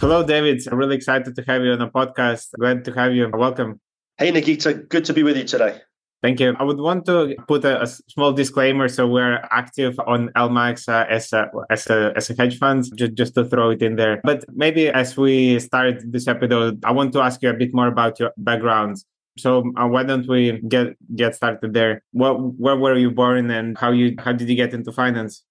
[0.00, 0.66] Hello, David.
[0.66, 2.48] I'm really excited to have you on the podcast.
[2.58, 3.28] Glad to have you.
[3.34, 3.80] Welcome.
[4.16, 4.72] Hey, Nikita.
[4.72, 5.82] Good to be with you today.
[6.22, 6.56] Thank you.
[6.58, 8.88] I would want to put a, a small disclaimer.
[8.88, 13.12] So we're active on LMAX uh, as, a, as, a, as a hedge fund, just,
[13.12, 14.22] just to throw it in there.
[14.24, 17.88] But maybe as we start this episode, I want to ask you a bit more
[17.88, 19.04] about your background.
[19.36, 22.02] So uh, why don't we get get started there?
[22.12, 25.44] What, where were you born and how you how did you get into finance?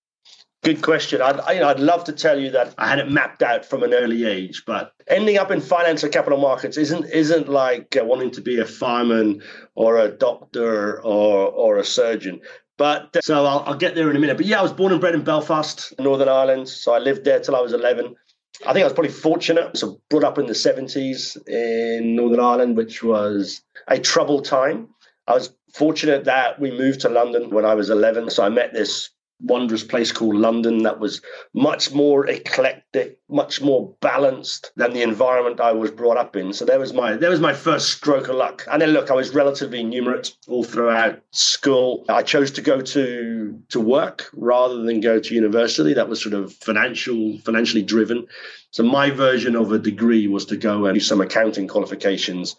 [0.62, 1.22] Good question.
[1.22, 3.82] I'd, you know, I'd love to tell you that I had it mapped out from
[3.82, 8.04] an early age, but ending up in finance or capital markets isn't isn't like uh,
[8.04, 9.42] wanting to be a fireman
[9.76, 12.42] or a doctor or or a surgeon.
[12.78, 14.36] But uh, so I'll, I'll get there in a minute.
[14.36, 16.68] But yeah, I was born and bred in Belfast, Northern Ireland.
[16.68, 18.16] So I lived there till I was 11.
[18.68, 19.78] I think I was probably fortunate.
[19.78, 24.90] So brought up in the 70s in Northern Ireland, which was a troubled time.
[25.26, 28.30] I was fortunate that we moved to London when I was 11.
[28.32, 29.10] So I met this
[29.42, 31.22] wondrous place called London that was
[31.54, 36.52] much more eclectic, much more balanced than the environment I was brought up in.
[36.54, 38.66] So there was my there was my first stroke of luck.
[38.72, 42.06] And then look, I was relatively numerate all throughout school.
[42.10, 45.94] I chose to go to to work rather than go to university.
[45.94, 48.28] That was sort of financial financially driven.
[48.72, 52.56] So my version of a degree was to go and do some accounting qualifications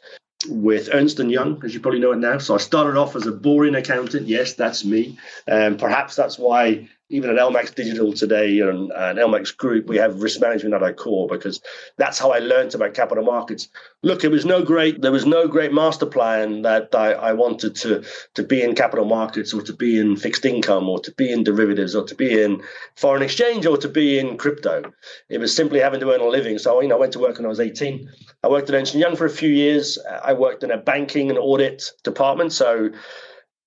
[0.49, 2.39] with Ernst & Young, as you probably know it now.
[2.39, 4.27] So I started off as a boring accountant.
[4.27, 5.19] Yes, that's me.
[5.47, 9.97] And um, perhaps that's why even at LMAX Digital today and, and LMAX Group, we
[9.97, 11.61] have risk management at our core because
[11.97, 13.69] that's how I learned about capital markets.
[14.03, 17.75] Look, it was no great, there was no great master plan that I, I wanted
[17.77, 21.33] to, to be in capital markets or to be in fixed income or to be
[21.33, 22.63] in derivatives or to be in
[22.95, 24.93] foreign exchange or to be in crypto.
[25.29, 26.59] It was simply having to earn a living.
[26.59, 28.09] So, you know, I went to work when I was 18.
[28.45, 29.99] I worked at Ernst Young for a few years.
[30.23, 32.53] I worked in a banking and audit department.
[32.53, 32.91] So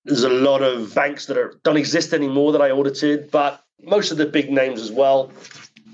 [0.04, 4.10] there's a lot of banks that are, don't exist anymore that I audited, but most
[4.10, 5.30] of the big names as well.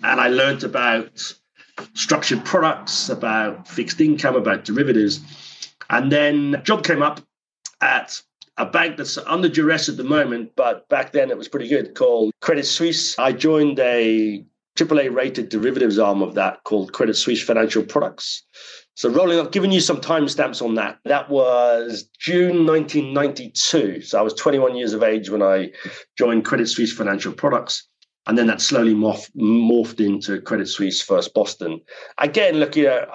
[0.03, 1.35] And I learned about
[1.95, 5.21] structured products, about fixed income, about derivatives.
[5.89, 7.21] And then a job came up
[7.81, 8.21] at
[8.57, 11.95] a bank that's under duress at the moment, but back then it was pretty good,
[11.95, 13.19] called Credit Suisse.
[13.19, 14.45] I joined a
[14.77, 18.45] AAA rated derivatives arm of that called Credit Suisse Financial Products.
[19.01, 20.99] So rolling, I've given you some timestamps on that.
[21.07, 24.03] That was June 1992.
[24.03, 25.71] So I was 21 years of age when I
[26.19, 27.89] joined Credit Suisse Financial Products.
[28.27, 31.81] And then that slowly morph, morphed into Credit Suisse First Boston.
[32.19, 33.09] Again, looking at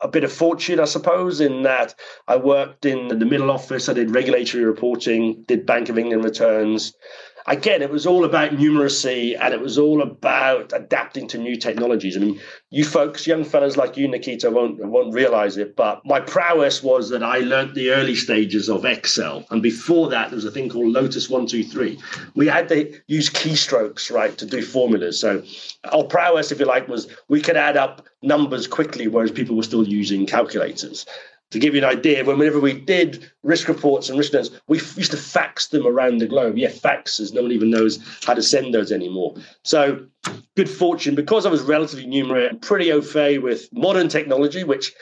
[0.00, 1.96] a bit of fortune, I suppose, in that
[2.28, 3.88] I worked in the middle office.
[3.88, 6.92] I did regulatory reporting, did Bank of England returns,
[7.46, 12.16] again, it was all about numeracy and it was all about adapting to new technologies.
[12.16, 12.40] I mean,
[12.70, 17.10] you folks, young fellas like you, Nikita, won't won't realize it, but my prowess was
[17.10, 20.68] that I learnt the early stages of Excel, and before that, there was a thing
[20.68, 21.98] called Lotus One Two Three.
[22.34, 25.20] We had to use keystrokes, right, to do formulas.
[25.20, 25.42] So
[25.92, 29.62] our prowess, if you like, was we could add up numbers quickly, whereas people were
[29.62, 31.06] still using calculators
[31.54, 35.12] to give you an idea, whenever we did risk reports and risk notes, we used
[35.12, 36.58] to fax them around the globe.
[36.58, 37.32] Yeah, faxes.
[37.32, 39.36] No one even knows how to send those anymore.
[39.62, 40.04] So,
[40.56, 44.92] good fortune because I was relatively numerate, and pretty au fait with modern technology, which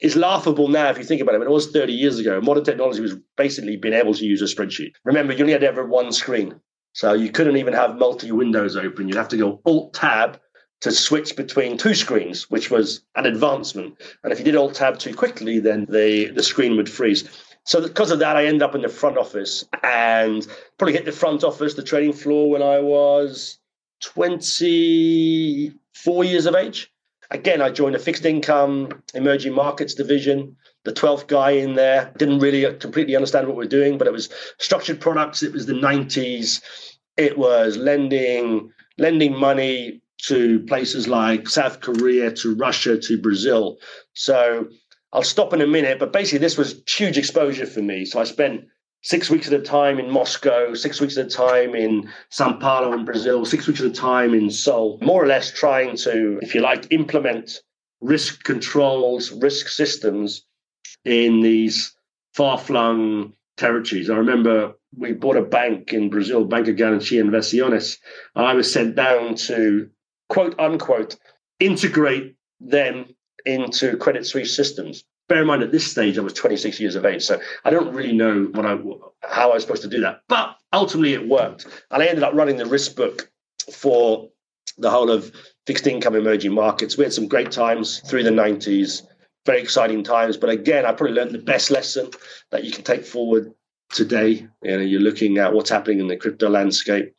[0.00, 1.38] is laughable now if you think about it.
[1.38, 2.40] But it was 30 years ago.
[2.40, 4.92] Modern technology was basically being able to use a spreadsheet.
[5.04, 6.58] Remember, you only had ever one screen.
[6.94, 9.06] So you couldn't even have multi windows open.
[9.06, 10.40] You'd have to go Alt Tab
[10.80, 14.00] to switch between two screens, which was an advancement.
[14.24, 17.28] And if you did Alt Tab too quickly, then the, the screen would freeze.
[17.64, 20.46] So because of that, I ended up in the front office and
[20.78, 23.58] probably hit the front office, the trading floor when I was
[24.02, 26.90] 24 years of age.
[27.30, 32.12] Again, I joined a fixed income emerging markets division, the 12th guy in there.
[32.16, 35.42] Didn't really completely understand what we we're doing, but it was structured products.
[35.42, 36.62] It was the 90s.
[37.16, 43.78] It was lending, lending money to places like South Korea, to Russia, to Brazil.
[44.14, 44.68] So
[45.12, 48.04] I'll stop in a minute, but basically, this was huge exposure for me.
[48.04, 48.64] So I spent
[49.02, 52.92] six weeks at a time in Moscow, six weeks at a time in Sao Paulo
[52.92, 56.54] in Brazil, six weeks at a time in Seoul, more or less trying to, if
[56.54, 57.60] you like, implement
[58.00, 60.44] risk controls, risk systems
[61.04, 61.94] in these
[62.34, 64.10] far flung territories.
[64.10, 67.96] I remember we bought a bank in Brazil, Banco Garantia Inversiones,
[68.34, 69.88] and I was sent down to
[70.30, 71.16] quote unquote,
[71.58, 73.06] integrate them
[73.44, 75.04] into Credit Suisse systems.
[75.28, 77.94] Bear in mind, at this stage, I was 26 years of age, so I don't
[77.94, 78.78] really know what I,
[79.22, 80.22] how I was supposed to do that.
[80.28, 83.30] But ultimately, it worked, and I ended up running the risk book
[83.72, 84.28] for
[84.78, 85.30] the whole of
[85.66, 86.96] fixed income emerging markets.
[86.96, 89.02] We had some great times through the 90s,
[89.46, 90.36] very exciting times.
[90.36, 92.10] But again, I probably learned the best lesson
[92.50, 93.52] that you can take forward
[93.90, 94.48] today.
[94.62, 97.14] You know, you're looking at what's happening in the crypto landscape.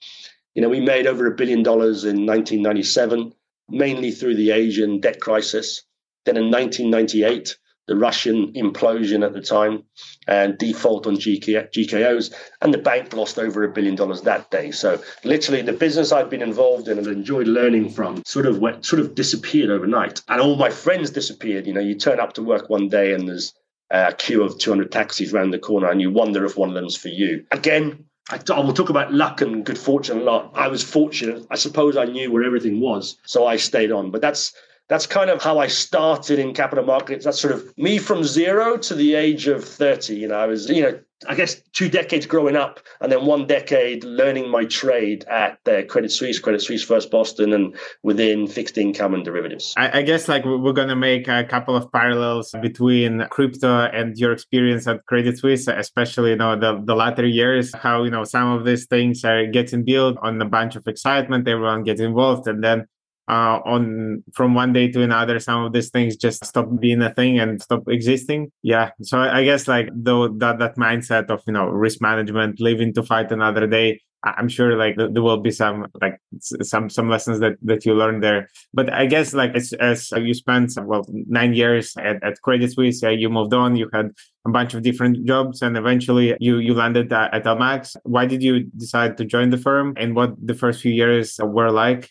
[0.56, 3.34] You know, we made over a billion dollars in 1997.
[3.72, 5.84] mainly through the Asian debt crisis.
[6.26, 7.58] Then in 1998,
[7.88, 9.84] the Russian implosion at the time
[10.28, 14.72] and default on GK, GKOs, and the bank lost over a billion dollars that day.
[14.72, 18.86] So literally, the business I've been involved in and enjoyed learning from sort of went,
[18.86, 21.66] sort of disappeared overnight, and all my friends disappeared.
[21.66, 23.54] You know, you turn up to work one day and there's
[23.90, 26.96] a queue of 200 taxis around the corner, and you wonder if one of them's
[26.96, 27.46] for you.
[27.52, 30.52] Again, I, I will talk about luck and good fortune a lot.
[30.54, 31.46] I was fortunate.
[31.50, 34.12] I suppose I knew where everything was, so I stayed on.
[34.12, 34.54] But that's
[34.88, 37.26] that's kind of how I started in capital markets.
[37.26, 40.16] That's sort of me from zero to the age of 30.
[40.16, 43.48] You know, I was, you know, I guess two decades growing up and then one
[43.48, 48.78] decade learning my trade at uh, Credit Suisse, Credit Suisse First Boston, and within fixed
[48.78, 49.74] income and derivatives.
[49.78, 54.18] I, I guess like we're going to make a couple of parallels between crypto and
[54.18, 58.24] your experience at Credit Suisse, especially, you know, the, the latter years, how, you know,
[58.24, 62.48] some of these things are getting built on a bunch of excitement, everyone gets involved.
[62.48, 62.88] And then
[63.32, 67.14] uh, on from one day to another some of these things just stop being a
[67.14, 68.52] thing and stop existing.
[68.62, 68.92] Yeah.
[69.02, 73.04] So i guess like though that that mindset of you know risk management living to
[73.04, 76.20] fight another day i'm sure like there will be some like
[76.62, 78.50] some some lessons that that you learned there.
[78.74, 83.02] But i guess like as, as you spent well nine years at, at credit suisse
[83.02, 84.12] you moved on you had
[84.46, 87.96] a bunch of different jobs and eventually you you landed at, at LMAX.
[88.04, 91.72] Why did you decide to join the firm and what the first few years were
[91.72, 92.10] like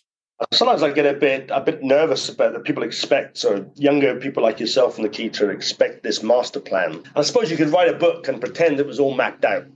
[0.53, 4.43] Sometimes I get a bit a bit nervous about that people expect, so younger people
[4.43, 7.03] like yourself and Nikita expect this master plan.
[7.15, 9.67] I suppose you could write a book and pretend it was all mapped out.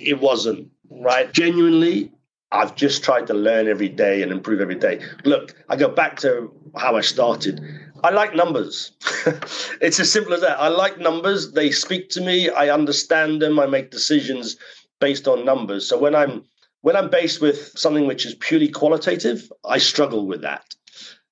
[0.00, 1.32] It wasn't, right?
[1.32, 2.10] Genuinely,
[2.50, 5.00] I've just tried to learn every day and improve every day.
[5.24, 7.60] Look, I go back to how I started.
[8.02, 8.92] I like numbers.
[9.80, 10.58] it's as simple as that.
[10.58, 11.52] I like numbers.
[11.52, 12.50] They speak to me.
[12.50, 13.60] I understand them.
[13.60, 14.56] I make decisions
[14.98, 15.88] based on numbers.
[15.88, 16.44] So when I'm
[16.82, 20.64] when I'm based with something which is purely qualitative, I struggle with that.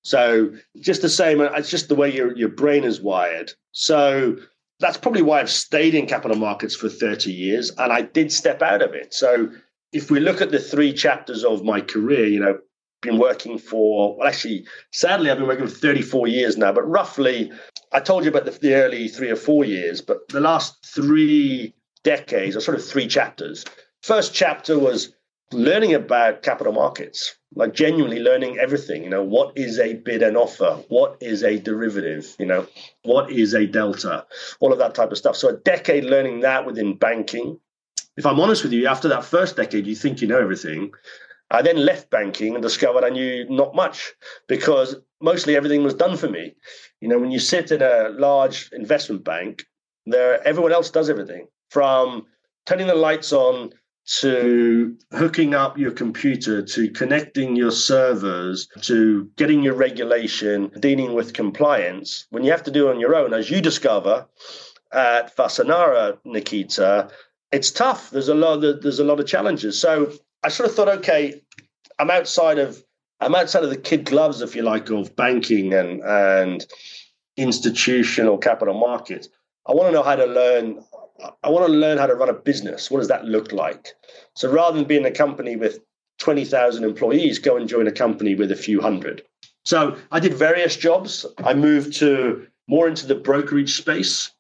[0.03, 3.53] So just the same, uh, it's just the way your, your brain is wired.
[3.73, 4.37] So
[4.81, 8.63] that's probably why I've stayed in capital markets for 30 years and I did step
[8.63, 9.13] out of it.
[9.13, 9.51] So
[9.93, 12.59] if we look at the three chapters of my career, you know,
[13.01, 17.53] been working for, well, actually, sadly, I've been working for 34 years now, but roughly,
[17.93, 21.75] I told you about the, the early three or four years, but the last three
[22.03, 23.65] decades are sort of three chapters.
[24.03, 25.13] First chapter was
[25.53, 29.03] learning about capital markets, like genuinely learning everything.
[29.05, 30.83] You know, what is a bid and offer?
[30.89, 32.35] What is a derivative?
[32.39, 32.67] You know,
[33.05, 34.27] what is a delta?
[34.61, 35.37] All of that type of stuff.
[35.37, 37.59] So a decade learning that within banking.
[38.17, 40.91] If I'm honest with you, after that first decade, you think you know everything.
[41.51, 44.13] I then left banking and discovered I knew not much
[44.49, 46.55] because mostly everything was done for me.
[47.01, 49.65] You know, when you sit in a large investment bank,
[50.05, 52.27] there everyone else does everything from
[52.67, 53.73] turning the lights on
[54.21, 61.35] to hooking up your computer, to connecting your servers, to getting your regulation, dealing with
[61.35, 64.27] compliance, when you have to do on your own, as you discover
[64.93, 67.11] at Fasanara, Nikita,
[67.53, 68.11] it's tough.
[68.11, 69.79] There's a lot of, there's a lot of challenges.
[69.79, 70.13] So
[70.43, 71.43] I sort of thought, okay,
[71.99, 72.83] I'm outside of
[73.21, 76.65] I'm outside of the kid gloves, if you like, of banking and and
[77.37, 79.29] institutional capital markets.
[79.67, 80.83] I want to know how to learn
[81.43, 82.91] I want to learn how to run a business.
[82.91, 83.89] What does that look like?
[84.35, 85.81] So rather than being a company with
[86.19, 89.23] 20,000 employees, go and join a company with a few hundred.
[89.65, 91.27] So I did various jobs.
[91.39, 94.31] I moved to more into the brokerage space.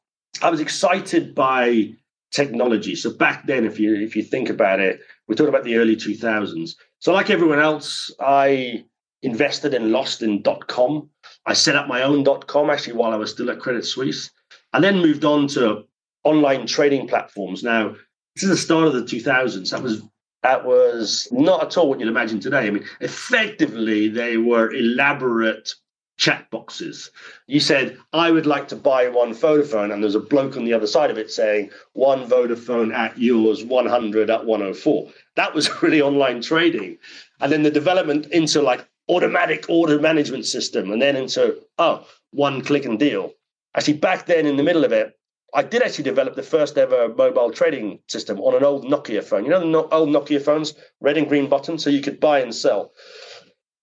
[0.42, 1.92] I was excited by
[2.30, 2.94] technology.
[2.94, 5.96] So back then, if you if you think about it, we're talking about the early
[5.96, 6.74] 2000s.
[7.00, 8.84] So like everyone else, I
[9.22, 11.10] invested and lost in dot .com.
[11.46, 14.30] I set up my own dot .com actually while I was still at Credit Suisse.
[14.72, 15.84] and then moved on to
[16.28, 17.62] online trading platforms.
[17.62, 17.94] Now,
[18.34, 19.70] this is the start of the 2000s.
[19.70, 20.02] That was
[20.42, 22.66] that was not at all what you'd imagine today.
[22.66, 25.74] I mean, effectively, they were elaborate
[26.16, 27.10] chat boxes.
[27.46, 30.74] You said, I would like to buy one Vodafone, and there's a bloke on the
[30.74, 35.10] other side of it saying, one Vodafone at yours, 100 at 104.
[35.36, 36.98] That was really online trading.
[37.40, 42.62] And then the development into like automatic order management system, and then into, oh, one
[42.62, 43.32] click and deal.
[43.74, 45.17] Actually, back then in the middle of it,
[45.54, 49.44] I did actually develop the first ever mobile trading system on an old Nokia phone.
[49.44, 52.54] You know the old Nokia phones, red and green buttons, so you could buy and
[52.54, 52.92] sell.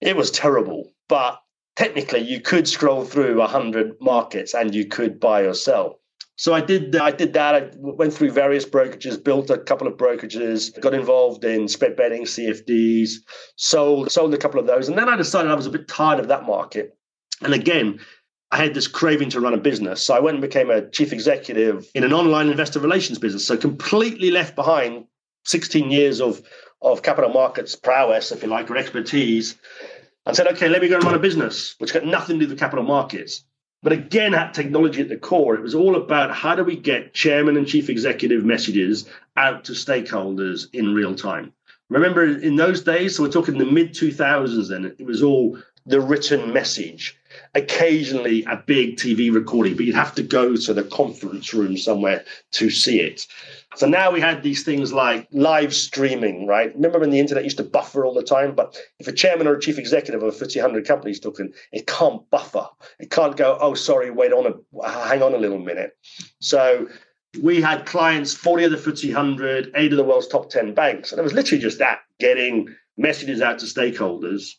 [0.01, 1.39] It was terrible, but
[1.75, 5.99] technically you could scroll through a hundred markets and you could buy or sell.
[6.37, 6.95] So I did.
[6.95, 7.55] I did that.
[7.55, 12.25] I went through various brokerages, built a couple of brokerages, got involved in spread betting,
[12.25, 13.11] CFDs,
[13.55, 16.19] sold sold a couple of those, and then I decided I was a bit tired
[16.19, 16.97] of that market.
[17.41, 17.99] And again,
[18.55, 20.01] I had this craving to run a business.
[20.01, 23.45] So I went and became a chief executive in an online investor relations business.
[23.45, 25.07] So completely left behind
[25.43, 26.41] 16 years of,
[26.81, 29.57] of capital markets prowess, if you like, or expertise.
[30.25, 32.49] and said, okay, let me go and run a business, which got nothing to do
[32.49, 33.43] with capital markets.
[33.83, 35.55] But again, had technology at the core.
[35.55, 39.73] It was all about how do we get chairman and chief executive messages out to
[39.73, 41.51] stakeholders in real time.
[41.89, 45.99] Remember, in those days, so we're talking the mid 2000s, then it was all the
[45.99, 47.19] written message
[47.53, 52.23] occasionally a big TV recording, but you'd have to go to the conference room somewhere
[52.51, 53.25] to see it.
[53.75, 56.73] So now we had these things like live streaming, right?
[56.75, 58.55] Remember when the internet used to buffer all the time?
[58.55, 61.53] But if a chairman or a chief executive of a FTSE 100 company is talking,
[61.71, 62.67] it can't buffer.
[62.99, 65.97] It can't go, oh, sorry, wait on a, hang on a little minute.
[66.39, 66.87] So
[67.41, 71.11] we had clients, 40 of the FTSE 100, eight of the world's top 10 banks.
[71.11, 74.51] And it was literally just that, getting messages out to stakeholders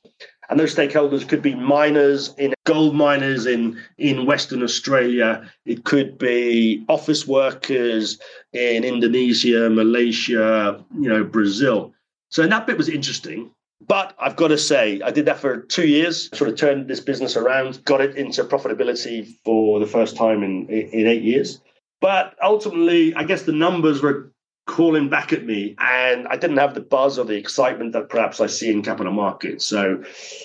[0.49, 5.51] and those stakeholders could be miners in gold miners in, in Western Australia.
[5.65, 8.19] It could be office workers
[8.53, 11.93] in Indonesia, Malaysia, you know, Brazil.
[12.31, 13.51] So that bit was interesting.
[13.87, 17.01] But I've got to say, I did that for two years, sort of turned this
[17.01, 21.61] business around, got it into profitability for the first time in, in eight years.
[22.01, 24.33] But ultimately, I guess the numbers were
[24.67, 28.41] calling back at me and I didn't have the buzz or the excitement that perhaps
[28.41, 29.65] I see in capital markets.
[29.65, 30.03] So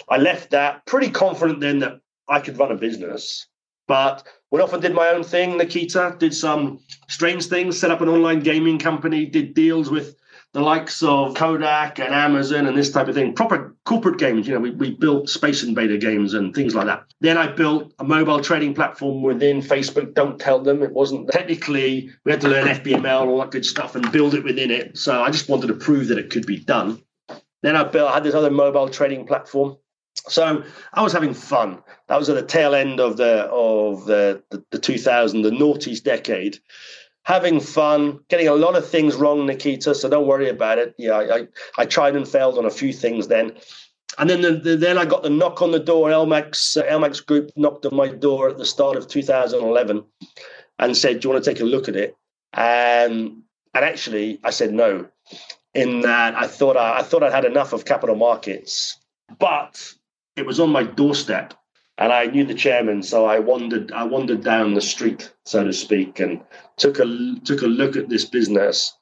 [0.08, 2.00] I left that pretty confident then that
[2.30, 3.48] I could run a business.
[3.88, 8.02] But went off and did my own thing, Nikita, did some strange things, set up
[8.02, 10.16] an online gaming company, did deals with
[10.54, 14.48] the likes of Kodak and Amazon and this type of thing, proper corporate games.
[14.48, 17.06] You know, we, we built Space Invader games and things like that.
[17.22, 20.14] Then I built a mobile trading platform within Facebook.
[20.14, 23.96] Don't tell them it wasn't technically, we had to learn FBML, all that good stuff,
[23.96, 24.98] and build it within it.
[24.98, 27.02] So I just wanted to prove that it could be done.
[27.64, 29.78] Then I built, I had this other mobile trading platform.
[30.28, 31.82] So I was having fun.
[32.10, 36.04] That was at the tail end of the of the the, the 2000, the noughties
[36.04, 36.60] decade
[37.24, 39.94] having fun, getting a lot of things wrong, Nikita.
[39.96, 40.96] So don't worry about it.
[40.98, 41.48] Yeah, I,
[41.78, 43.54] I tried and failed on a few things then.
[44.18, 46.10] And then the, the, then I got the knock on the door.
[46.10, 50.04] LMAX uh, LMAX Group knocked on my door at the start of 2011
[50.80, 52.18] and said, "Do you want to take a look at it?"
[52.54, 55.08] And and actually, I said no.
[55.74, 58.98] In that, I thought I, I thought I'd had enough of capital markets,
[59.40, 59.94] but
[60.36, 61.54] it was on my doorstep
[62.02, 65.72] and I knew the chairman, so I wandered I wandered down the street, so to
[65.72, 66.42] speak, and
[66.76, 68.98] took a took a look at this business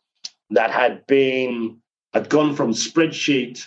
[0.49, 1.77] that had been
[2.13, 3.65] had gone from spreadsheet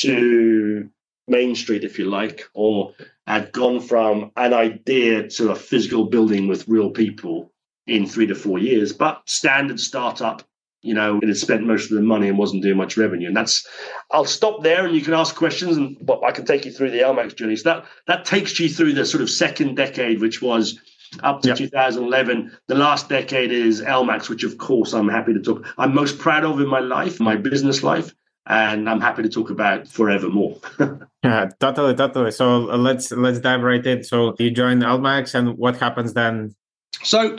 [0.00, 0.90] to
[1.28, 2.92] Main Street, if you like, or
[3.28, 7.52] had gone from an idea to a physical building with real people
[7.86, 10.42] in three to four years, but standard startup
[10.84, 13.28] you know, it had spent most of the money and wasn't doing much revenue.
[13.28, 13.66] And that's,
[14.10, 16.90] I'll stop there and you can ask questions and well, I can take you through
[16.90, 17.56] the LMAX journey.
[17.56, 20.78] So that, that takes you through the sort of second decade, which was
[21.22, 21.56] up to yep.
[21.56, 22.54] 2011.
[22.66, 25.66] The last decade is LMAX, which of course I'm happy to talk.
[25.78, 28.14] I'm most proud of in my life, my business life.
[28.46, 30.58] And I'm happy to talk about forevermore.
[31.24, 32.30] yeah, totally, totally.
[32.30, 34.04] So uh, let's let's dive right in.
[34.04, 36.54] So you join LMAX, and what happens then?
[37.02, 37.38] So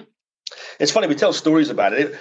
[0.80, 2.16] it's funny we tell stories about it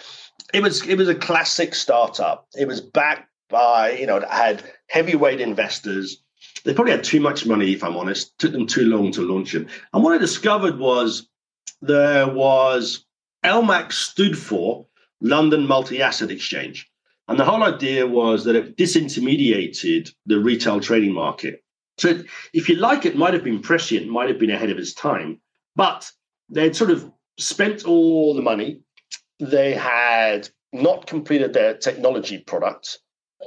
[0.52, 2.46] it was it was a classic startup.
[2.56, 6.22] It was backed by you know it had heavyweight investors.
[6.64, 8.38] They probably had too much money, if I'm honest.
[8.38, 9.66] Took them too long to launch it.
[9.92, 11.28] And what I discovered was
[11.82, 13.04] there was
[13.44, 14.86] LMAX stood for
[15.20, 16.90] London Multi Asset Exchange.
[17.28, 21.64] And the whole idea was that it disintermediated the retail trading market.
[21.96, 22.22] So,
[22.52, 25.40] if you like, it might have been prescient, might have been ahead of its time,
[25.76, 26.10] but
[26.50, 28.80] they'd sort of spent all the money
[29.50, 32.98] they had not completed their technology product.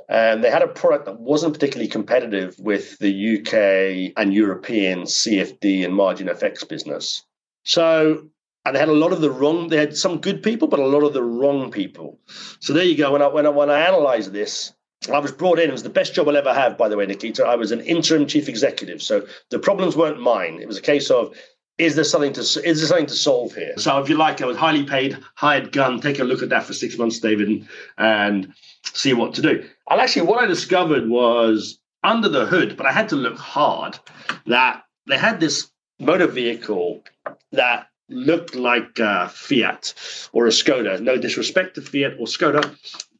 [0.10, 5.84] And they had a product that wasn't particularly competitive with the UK and European CFD
[5.84, 7.24] and margin FX business.
[7.63, 8.27] So,
[8.63, 10.86] and they had a lot of the wrong, they had some good people, but a
[10.86, 12.20] lot of the wrong people.
[12.60, 13.12] So there you go.
[13.12, 14.74] When I, when I, when I analyzed this,
[15.12, 15.70] I was brought in.
[15.70, 17.46] It was the best job I'll ever have, by the way, Nikita.
[17.46, 19.01] I was an interim chief executive.
[19.01, 20.60] So the problems weren't mine.
[20.62, 21.36] It was a case of
[21.78, 23.74] is there something to is there something to solve here?
[23.78, 26.02] So if you like, I was highly paid, hired gun.
[26.02, 27.68] Take a look at that for six months, David,
[27.98, 28.54] and
[28.94, 29.64] see what to do.
[29.90, 34.00] And actually, what I discovered was under the hood, but I had to look hard.
[34.48, 35.70] That they had this
[36.00, 37.04] motor vehicle
[37.52, 39.94] that looked like a Fiat
[40.32, 41.00] or a Skoda.
[41.00, 42.76] No disrespect to Fiat or Skoda,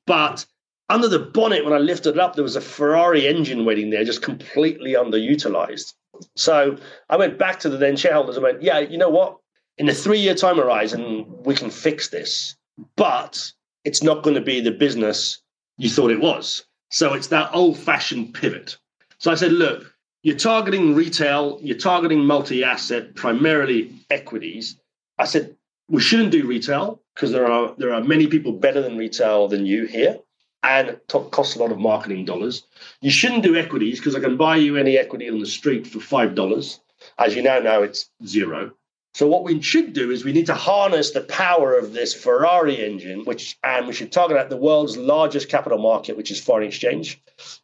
[0.06, 0.46] but
[0.90, 4.06] under the bonnet, when I lifted it up, there was a Ferrari engine waiting there,
[4.06, 5.94] just completely underutilized.
[6.36, 6.78] So
[7.10, 9.38] I went back to the then shareholders and went, yeah, you know what?
[9.78, 12.56] In a three year time horizon, we can fix this,
[12.96, 13.52] but
[13.84, 15.42] it's not going to be the business
[15.78, 16.66] you thought it was.
[16.90, 18.78] So it's that old fashioned pivot.
[19.20, 19.94] So I said, look,
[20.24, 24.80] you're targeting retail, you're targeting multi asset, primarily equities.
[25.18, 25.56] I said,
[25.90, 29.66] we shouldn't do retail because there are there are many people better than retail than
[29.66, 30.18] you here.
[30.64, 32.64] And costs a lot of marketing dollars.
[33.02, 36.00] You shouldn't do equities because I can buy you any equity on the street for
[36.00, 36.80] $5.
[37.20, 38.72] As you now know, it's zero.
[39.14, 42.86] So what we should do is we need to harness the power of this Ferrari
[42.86, 46.68] engine, which and we should target at the world's largest capital market, which is foreign
[46.68, 47.20] exchange,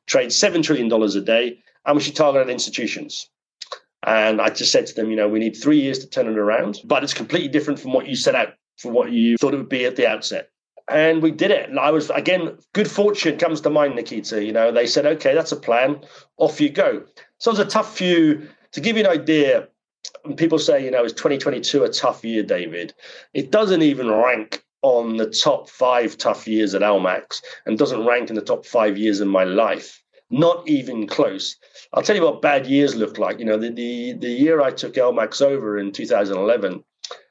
[0.08, 3.30] trade seven trillion dollars a day, and we should target at institutions.
[4.02, 6.38] And I just said to them, you know, we need three years to turn it
[6.38, 9.58] around, but it's completely different from what you set out from what you thought it
[9.58, 10.50] would be at the outset.
[10.90, 11.70] And we did it.
[11.70, 14.44] And I was again, good fortune comes to mind, Nikita.
[14.44, 16.02] You know, they said, okay, that's a plan,
[16.38, 17.04] off you go.
[17.38, 18.48] So it was a tough few.
[18.74, 19.68] To give you an idea,
[20.36, 22.94] people say, you know, is 2022 a tough year, David?
[23.34, 28.30] It doesn't even rank on the top five tough years at LMAX, and doesn't rank
[28.30, 30.04] in the top five years in my life.
[30.30, 31.56] Not even close.
[31.94, 33.40] I'll tell you what bad years look like.
[33.40, 36.84] You know, the, the, the year I took LMAX over in 2011,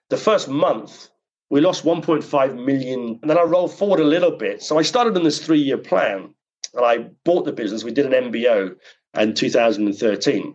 [0.09, 1.09] the first month,
[1.53, 3.19] we lost 1.5 million.
[3.21, 4.63] And then I rolled forward a little bit.
[4.63, 6.33] So I started on this three year plan
[6.73, 7.85] and I bought the business.
[7.85, 8.75] We did an MBO
[9.19, 10.55] in 2013.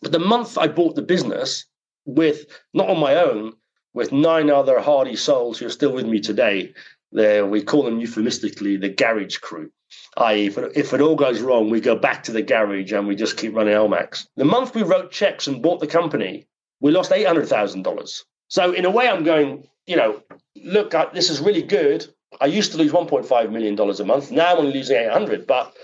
[0.00, 1.66] But the month I bought the business,
[2.06, 3.52] with not on my own,
[3.92, 6.72] with nine other hardy souls who are still with me today.
[7.12, 9.70] There, we call them euphemistically the garage crew.
[10.16, 13.06] I.e., if it, if it all goes wrong, we go back to the garage and
[13.06, 14.26] we just keep running LMAX.
[14.36, 16.48] The month we wrote checks and bought the company,
[16.80, 18.24] we lost eight hundred thousand dollars.
[18.48, 20.22] So in a way, I'm going, you know,
[20.56, 22.06] look, I, this is really good.
[22.40, 24.30] I used to lose 1.5 million dollars a month.
[24.30, 25.46] Now I'm only losing 800.
[25.46, 25.76] But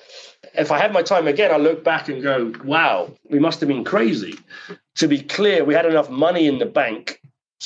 [0.54, 3.68] if I had my time again, I look back and go, wow, we must have
[3.68, 4.38] been crazy.
[4.96, 7.20] To be clear, we had enough money in the bank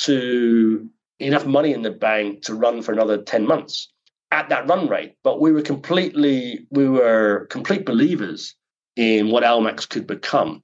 [0.04, 0.88] to
[1.18, 3.92] enough money in the bank to run for another 10 months
[4.30, 5.16] at that run rate.
[5.24, 8.54] But we were completely, we were complete believers
[8.96, 10.62] in what LMAX could become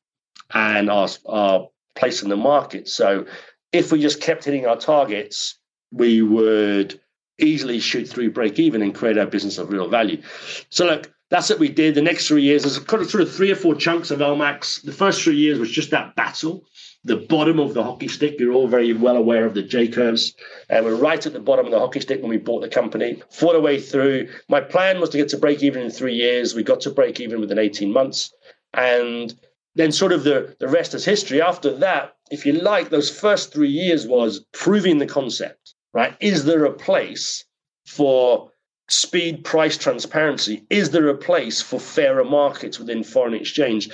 [0.53, 2.89] and our, our place in the market.
[2.89, 3.27] So
[3.75, 5.59] if we just kept hitting our targets,
[5.91, 7.01] we would
[7.39, 10.23] easily shoot through break even and create our business of real value.
[10.71, 11.97] So look, that's what we did.
[11.97, 14.83] The next three years, there's kind of sort of three or four chunks of LMAX.
[14.83, 16.65] The first three years was just that battle,
[17.03, 18.39] the bottom of the hockey stick.
[18.39, 20.35] You're all very well aware of the J curves.
[20.71, 23.21] And we're right at the bottom of the hockey stick when we bought the company.
[23.31, 24.29] Fought our way through.
[24.49, 26.55] My plan was to get to break even in three years.
[26.55, 28.33] We got to break even within 18 months.
[28.73, 29.35] And
[29.75, 31.43] then sort of the, the rest is history.
[31.43, 36.17] After that, if you like, those first three years was proving the concept, right?
[36.21, 37.45] Is there a place
[37.87, 38.51] for
[38.89, 40.65] speed, price, transparency?
[40.71, 43.91] Is there a place for fairer markets within foreign exchange?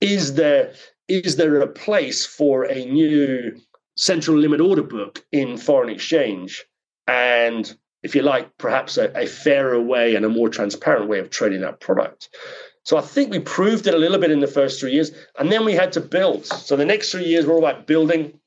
[0.00, 0.72] Is there
[1.06, 3.60] is there a place for a new
[3.96, 6.64] central limit order book in foreign exchange?
[7.06, 11.30] And if you like, perhaps a, a fairer way and a more transparent way of
[11.30, 12.30] trading that product.
[12.84, 15.50] So I think we proved it a little bit in the first three years, and
[15.50, 16.46] then we had to build.
[16.46, 18.38] So the next three years were all about building,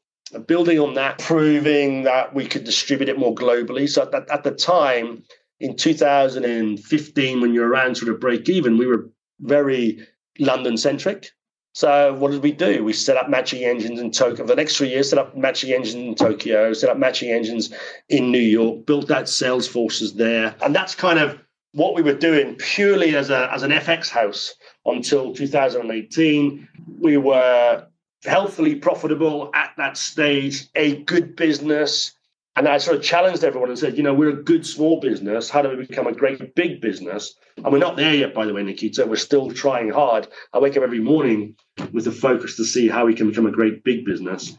[0.46, 3.90] building on that, proving that we could distribute it more globally.
[3.90, 5.24] So at, at the time,
[5.60, 10.08] in 2015, when you're around sort of break even, we were very
[10.40, 11.32] London centric.
[11.74, 12.84] So what did we do?
[12.84, 14.46] We set up matching engines in Tokyo.
[14.46, 17.72] For the next three years, set up matching engines in Tokyo, set up matching engines
[18.10, 20.56] in New York, built out sales forces there.
[20.62, 21.40] And that's kind of
[21.78, 26.68] what we were doing purely as a as an FX house until 2018.
[27.00, 27.86] We were
[28.26, 32.14] healthily profitable at that stage, a good business,
[32.56, 35.48] and I sort of challenged everyone and said, you know, we're a good small business.
[35.48, 37.36] How do we become a great big business?
[37.58, 39.06] And we're not there yet, by the way, Nikita.
[39.06, 40.28] We're still trying hard.
[40.54, 41.56] I wake up every morning
[41.94, 44.58] with a focus to see how we can become a great big business.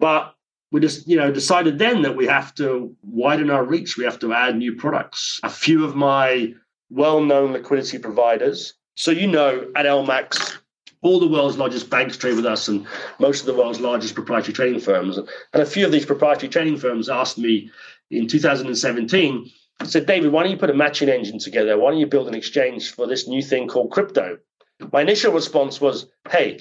[0.00, 0.34] But
[0.70, 3.96] we just, you know, decided then that we have to widen our reach.
[3.96, 5.40] We have to add new products.
[5.42, 6.52] A few of my
[6.90, 8.74] well-known liquidity providers.
[8.94, 10.58] So you know, at LMAX,
[11.02, 12.86] all the world's largest banks trade with us and
[13.18, 15.16] most of the world's largest proprietary trading firms.
[15.16, 17.70] And a few of these proprietary trading firms asked me
[18.10, 19.50] in 2017,
[19.84, 21.78] said, David, why don't you put a matching engine together?
[21.78, 24.38] Why don't you build an exchange for this new thing called crypto?
[24.92, 26.60] My initial response was, hey,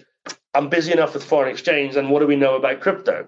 [0.54, 3.28] I'm busy enough with foreign exchange, and what do we know about crypto?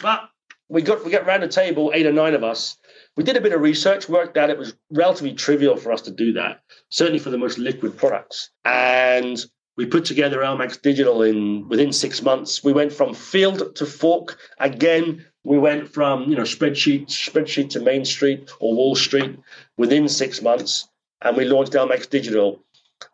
[0.00, 0.28] But
[0.68, 2.76] we got we got around the table, eight or nine of us.
[3.16, 6.10] We did a bit of research, worked out it was relatively trivial for us to
[6.10, 8.50] do that, certainly for the most liquid products.
[8.64, 9.44] And
[9.76, 12.62] we put together LMAX Digital in within six months.
[12.62, 14.38] We went from field to fork.
[14.60, 19.38] Again, we went from you know spreadsheet spreadsheet to Main Street or Wall Street
[19.76, 20.88] within six months,
[21.22, 22.62] and we launched LMAX Digital.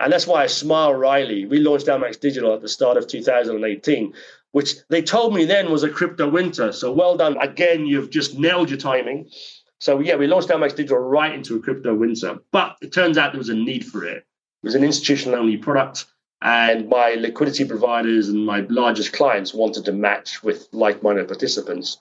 [0.01, 1.45] And that's why I smile, wryly.
[1.45, 4.15] We launched LMAX Digital at the start of 2018,
[4.55, 6.71] which they told me then was a crypto winter.
[6.73, 7.37] So well done.
[7.41, 9.29] Again, you've just nailed your timing.
[9.81, 12.39] So yeah, we launched LMAX Digital right into a crypto winter.
[12.53, 14.19] But it turns out there was a need for it.
[14.19, 14.25] It
[14.63, 16.07] was an institutional only product
[16.41, 21.99] and my liquidity providers and my largest clients wanted to match with like-minded participants.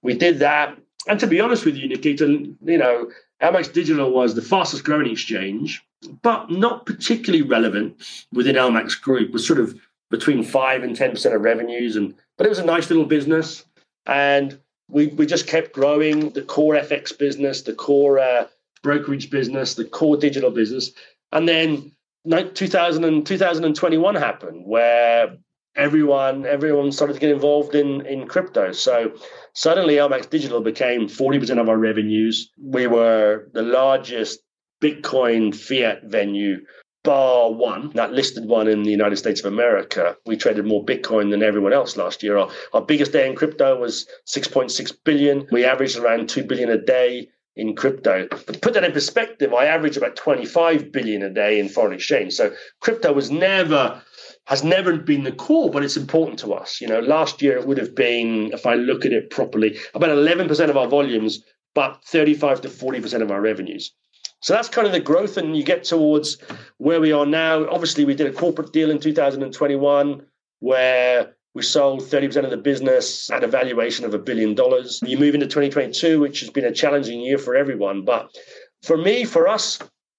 [0.00, 2.26] We did that, and to be honest with you, Nikita,
[2.64, 3.10] you know,
[3.42, 5.82] LMAX Digital was the fastest growing exchange,
[6.22, 8.00] but not particularly relevant
[8.32, 9.32] within LMAX Group.
[9.32, 9.78] was sort of
[10.10, 13.64] between five and ten percent of revenues, and but it was a nice little business,
[14.06, 18.46] and we we just kept growing the core FX business, the core uh,
[18.82, 20.90] brokerage business, the core digital business,
[21.32, 21.92] and then
[22.28, 25.36] 2000 and 2021 happened where
[25.76, 28.72] everyone everyone started to get involved in in crypto.
[28.72, 29.12] So
[29.54, 32.50] suddenly LMAX Digital became 40% of our revenues.
[32.62, 34.40] We were the largest
[34.82, 36.60] Bitcoin fiat venue
[37.02, 40.16] bar one, that listed one in the United States of America.
[40.26, 42.36] We traded more Bitcoin than everyone else last year.
[42.36, 45.46] Our, our biggest day in crypto was 6.6 billion.
[45.50, 48.28] We averaged around 2 billion a day in crypto.
[48.30, 51.92] But to put that in perspective, I average about 25 billion a day in foreign
[51.92, 52.34] exchange.
[52.34, 54.02] So crypto was never
[54.46, 56.80] has never been the core, but it's important to us.
[56.80, 60.10] You know, last year it would have been, if I look at it properly, about
[60.10, 63.94] 11% of our volumes, but 35 to 40% of our revenues.
[64.40, 66.38] So that's kind of the growth, and you get towards
[66.78, 67.68] where we are now.
[67.68, 70.22] Obviously, we did a corporate deal in 2021
[70.60, 75.00] where we sold 30% of the business at a valuation of a billion dollars.
[75.04, 78.04] You move into 2022, which has been a challenging year for everyone.
[78.04, 78.36] But
[78.82, 79.78] for me, for us,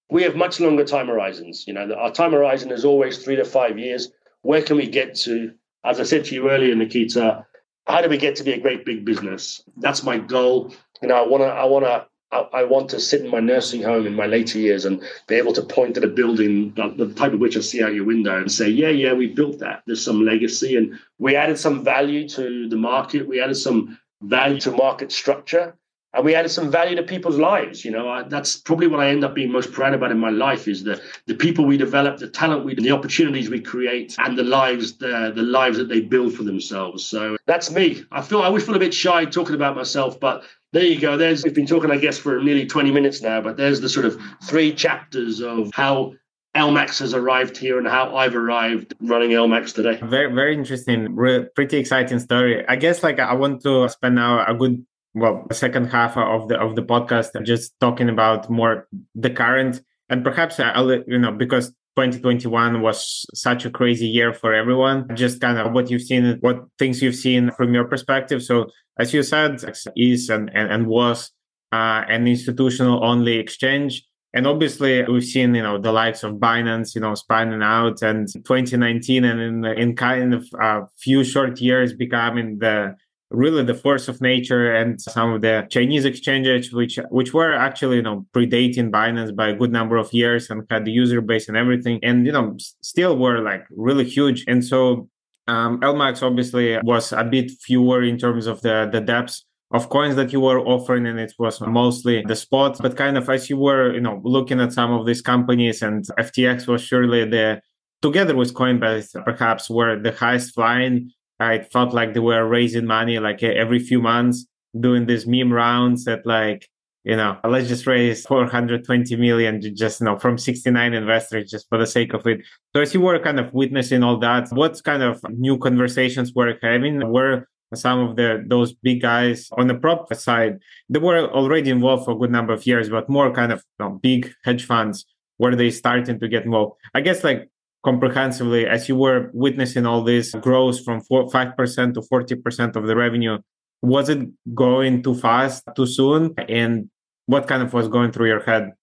[0.09, 1.63] we have much longer time horizons.
[1.67, 5.15] You know, our time horizon is always three to five years where can we get
[5.15, 5.53] to?
[5.83, 7.45] As I said to you earlier, Nikita,
[7.87, 9.63] how do we get to be a great big business?
[9.77, 10.73] That's my goal.
[11.01, 13.81] You know, I want to, I want to, I want to sit in my nursing
[13.81, 17.33] home in my later years and be able to point at a building, the type
[17.33, 19.83] of which I see out your window, and say, "Yeah, yeah, we built that.
[19.85, 23.27] There's some legacy, and we added some value to the market.
[23.27, 25.75] We added some value to market structure,
[26.13, 27.83] and we added some value to people's lives.
[27.83, 30.29] You know, I, that's probably what I end up being most proud about in my
[30.29, 34.37] life is the the people we develop, the talent we, the opportunities we create, and
[34.37, 37.05] the lives the the lives that they build for themselves.
[37.05, 38.03] So that's me.
[38.11, 41.17] I feel I always feel a bit shy talking about myself, but there you go.
[41.17, 44.05] There's we've been talking, I guess, for nearly 20 minutes now, but there's the sort
[44.05, 46.13] of three chapters of how
[46.55, 49.99] LMAX has arrived here and how I've arrived running LMAX today.
[50.03, 51.15] Very, very interesting.
[51.55, 52.65] pretty exciting story.
[52.67, 56.57] I guess like I want to spend now a good well second half of the
[56.57, 61.31] of the podcast just talking about more the current and perhaps uh, I'll, you know
[61.31, 65.13] because 2021 was such a crazy year for everyone.
[65.15, 68.41] Just kind of what you've seen what things you've seen from your perspective.
[68.43, 69.61] So as you said
[69.95, 71.31] is and and, and was
[71.71, 74.03] uh, an institutional only exchange.
[74.33, 78.27] And obviously we've seen you know the likes of binance you know spinning out and
[78.31, 82.95] 2019 and in in kind of a few short years becoming the
[83.31, 87.97] really the force of nature and some of the Chinese exchanges, which which were actually
[87.97, 91.47] you know predating Binance by a good number of years and had the user base
[91.47, 94.43] and everything, and you know still were like really huge.
[94.47, 95.09] And so
[95.47, 100.15] um, LMAX obviously was a bit fewer in terms of the the depths of coins
[100.15, 103.57] that you were offering and it was mostly the spot but kind of as you
[103.57, 107.61] were you know looking at some of these companies and ftx was surely the
[108.01, 111.09] together with coinbase perhaps were the highest flying
[111.49, 114.45] it felt like they were raising money like eh, every few months,
[114.79, 116.67] doing these meme rounds at like,
[117.03, 121.77] you know, let's just raise 420 million just, you know, from 69 investors just for
[121.77, 122.41] the sake of it.
[122.75, 126.57] So as you were kind of witnessing all that, what kind of new conversations were
[126.61, 127.09] having?
[127.11, 132.05] Were some of the those big guys on the prop side, they were already involved
[132.05, 135.05] for a good number of years, but more kind of you know, big hedge funds
[135.39, 136.75] were they starting to get involved?
[136.93, 137.49] I guess like
[137.83, 142.95] comprehensively as you were witnessing all this growth from 4, 5% to 40% of the
[142.95, 143.39] revenue
[143.81, 146.35] was it going too fast too soon?
[146.47, 146.89] And
[147.25, 148.73] what kind of was going through your head?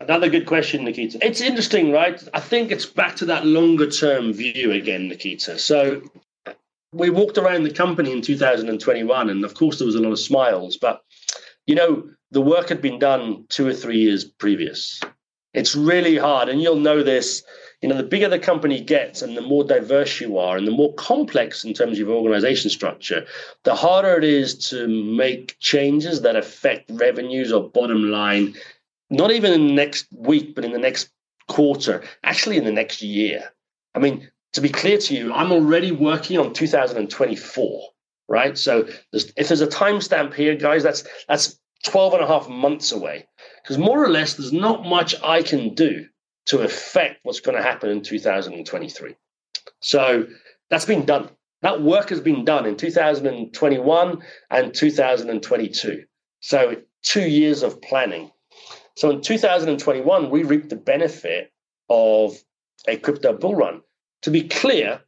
[0.00, 1.24] Another good question nikita.
[1.24, 2.20] It's interesting right?
[2.34, 5.58] I think it's back to that longer term view again nikita.
[5.58, 6.02] So
[6.92, 10.18] we walked around the company in 2021 and of course there was a lot of
[10.18, 11.02] smiles but
[11.64, 15.00] you know the work had been done two or three years previous
[15.52, 16.48] it's really hard.
[16.48, 17.42] And you'll know this.
[17.82, 20.72] You know, the bigger the company gets and the more diverse you are and the
[20.72, 23.24] more complex in terms of your organization structure,
[23.64, 28.54] the harder it is to make changes that affect revenues or bottom line,
[29.08, 31.10] not even in the next week, but in the next
[31.48, 33.50] quarter, actually in the next year.
[33.94, 37.88] I mean, to be clear to you, I'm already working on 2024,
[38.28, 38.58] right?
[38.58, 42.92] So there's, if there's a timestamp here, guys, that's that's 12 and a half months
[42.92, 43.26] away.
[43.62, 46.06] Because more or less, there's not much I can do
[46.46, 49.14] to affect what's going to happen in 2023.
[49.80, 50.26] So
[50.68, 51.30] that's been done.
[51.62, 56.04] That work has been done in 2021 and 2022.
[56.40, 58.30] So two years of planning.
[58.96, 61.52] So in 2021, we reaped the benefit
[61.88, 62.36] of
[62.88, 63.82] a crypto bull run.
[64.22, 65.00] To be clear,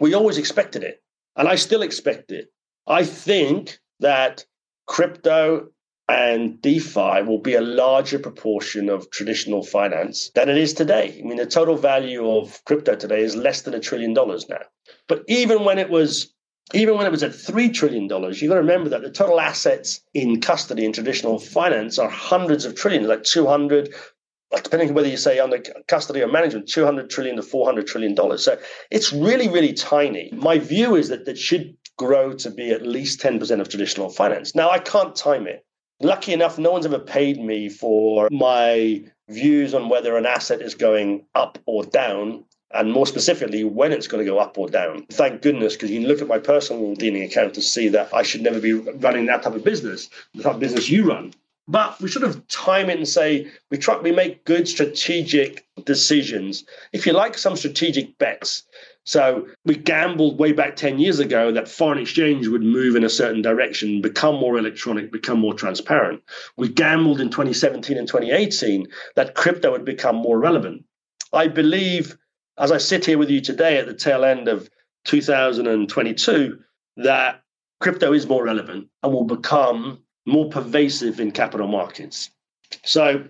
[0.00, 1.02] we always expected it,
[1.36, 2.48] and I still expect it.
[2.86, 4.44] I think that
[4.86, 5.68] crypto
[6.08, 11.18] and DeFi will be a larger proportion of traditional finance than it is today.
[11.18, 14.62] I mean, the total value of crypto today is less than a trillion dollars now.
[15.08, 16.32] But even when it was
[16.74, 18.10] even when it was at $3 trillion, you've
[18.48, 22.74] got to remember that the total assets in custody in traditional finance are hundreds of
[22.74, 23.94] trillions, like 200,
[24.62, 28.44] depending on whether you say under custody or management, 200 trillion to 400 trillion dollars.
[28.44, 28.58] So
[28.90, 30.30] it's really, really tiny.
[30.32, 34.54] My view is that that should grow to be at least 10% of traditional finance.
[34.54, 35.65] Now, I can't time it.
[36.00, 40.74] Lucky enough, no one's ever paid me for my views on whether an asset is
[40.74, 45.06] going up or down and more specifically, when it's going to go up or down.
[45.06, 48.22] Thank goodness, because you can look at my personal dealing account to see that I
[48.22, 51.32] should never be running that type of business, the type of business you run.
[51.68, 56.64] But we sort of time it and say we try we make good strategic decisions.
[56.92, 58.62] If you like some strategic bets.
[59.06, 63.08] So we gambled way back 10 years ago that foreign exchange would move in a
[63.08, 66.22] certain direction, become more electronic, become more transparent.
[66.56, 70.84] We gambled in 2017 and 2018 that crypto would become more relevant.
[71.32, 72.16] I believe
[72.58, 74.68] as I sit here with you today at the tail end of
[75.04, 76.58] 2022,
[76.96, 77.42] that
[77.80, 82.30] crypto is more relevant and will become more pervasive in capital markets.
[82.84, 83.24] So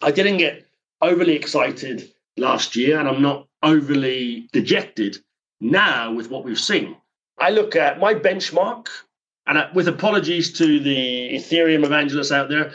[0.00, 0.66] I didn't get
[1.02, 5.18] overly excited last year, and I'm not overly dejected
[5.60, 6.96] now with what we've seen.
[7.38, 8.88] I look at my benchmark,
[9.46, 12.72] and with apologies to the Ethereum evangelists out there,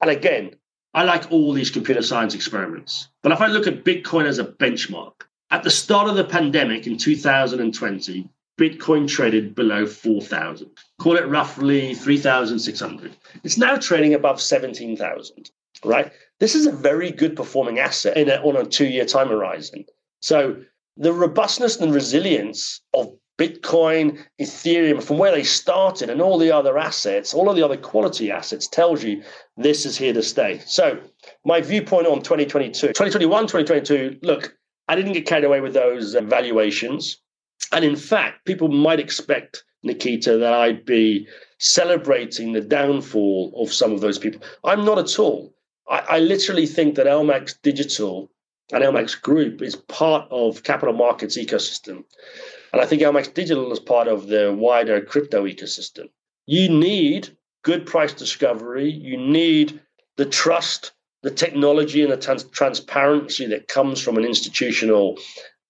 [0.00, 0.54] and again,
[0.94, 3.08] I like all these computer science experiments.
[3.22, 5.12] But if I look at Bitcoin as a benchmark,
[5.50, 10.70] at the start of the pandemic in 2020, Bitcoin traded below 4,000.
[10.98, 13.14] Call it roughly 3,600.
[13.44, 15.50] It's now trading above 17,000,
[15.84, 16.10] right?
[16.40, 19.84] This is a very good performing asset a, on a two year time horizon.
[20.20, 20.56] So
[20.96, 26.78] the robustness and resilience of Bitcoin, Ethereum, from where they started, and all the other
[26.78, 29.22] assets, all of the other quality assets, tells you
[29.58, 30.58] this is here to stay.
[30.64, 30.98] So,
[31.44, 34.56] my viewpoint on 2022, 2021, 2022, look,
[34.88, 37.18] I didn't get carried away with those uh, valuations.
[37.72, 41.26] And in fact, people might expect, Nikita, that I'd be
[41.58, 44.40] celebrating the downfall of some of those people.
[44.64, 45.54] I'm not at all.
[45.90, 48.30] I, I literally think that LMAX Digital
[48.72, 52.04] and LMAX Group is part of capital markets ecosystem.
[52.72, 56.08] And I think LMAX Digital is part of the wider crypto ecosystem.
[56.46, 58.90] You need good price discovery.
[58.90, 59.80] You need
[60.16, 60.92] the trust
[61.26, 65.18] the technology and the trans- transparency that comes from an institutional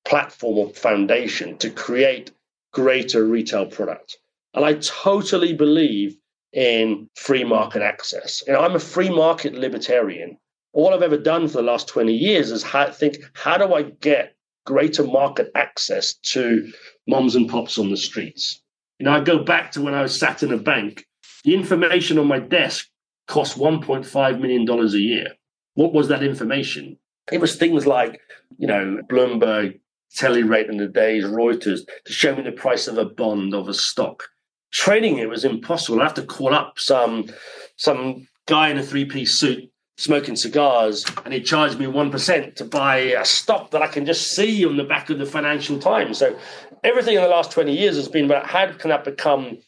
[0.05, 2.31] platform or foundation to create
[2.75, 4.19] greater retail product.
[4.53, 6.19] And I totally believe
[6.53, 8.43] in free market access.
[8.47, 10.37] You know, I'm a free market libertarian.
[10.77, 13.85] All I've ever done for the last 20 years is how, think, how do I
[13.85, 14.37] get
[14.67, 16.71] greater market access to
[17.09, 18.61] moms and pops on the streets?
[18.99, 21.07] You know, I go back to when I was sat in a bank.
[21.45, 22.89] The information on my desk
[23.27, 25.29] cost $1.5 million a year.
[25.77, 26.99] What was that information?
[27.33, 28.21] It was things like,
[28.59, 29.81] you know, Bloomberg,
[30.15, 33.75] Telerate in the days, Reuters, to show me the price of a bond of a
[33.75, 34.25] stock.
[34.73, 36.03] Trading it was impossible.
[36.03, 37.31] I have to call up some
[37.77, 42.65] some guy in a three-piece suit smoking cigars, and he charged me one percent to
[42.65, 46.19] buy a stock that I can just see on the back of the Financial Times.
[46.19, 46.39] So
[46.85, 49.59] everything in the last 20 years has been about how can that become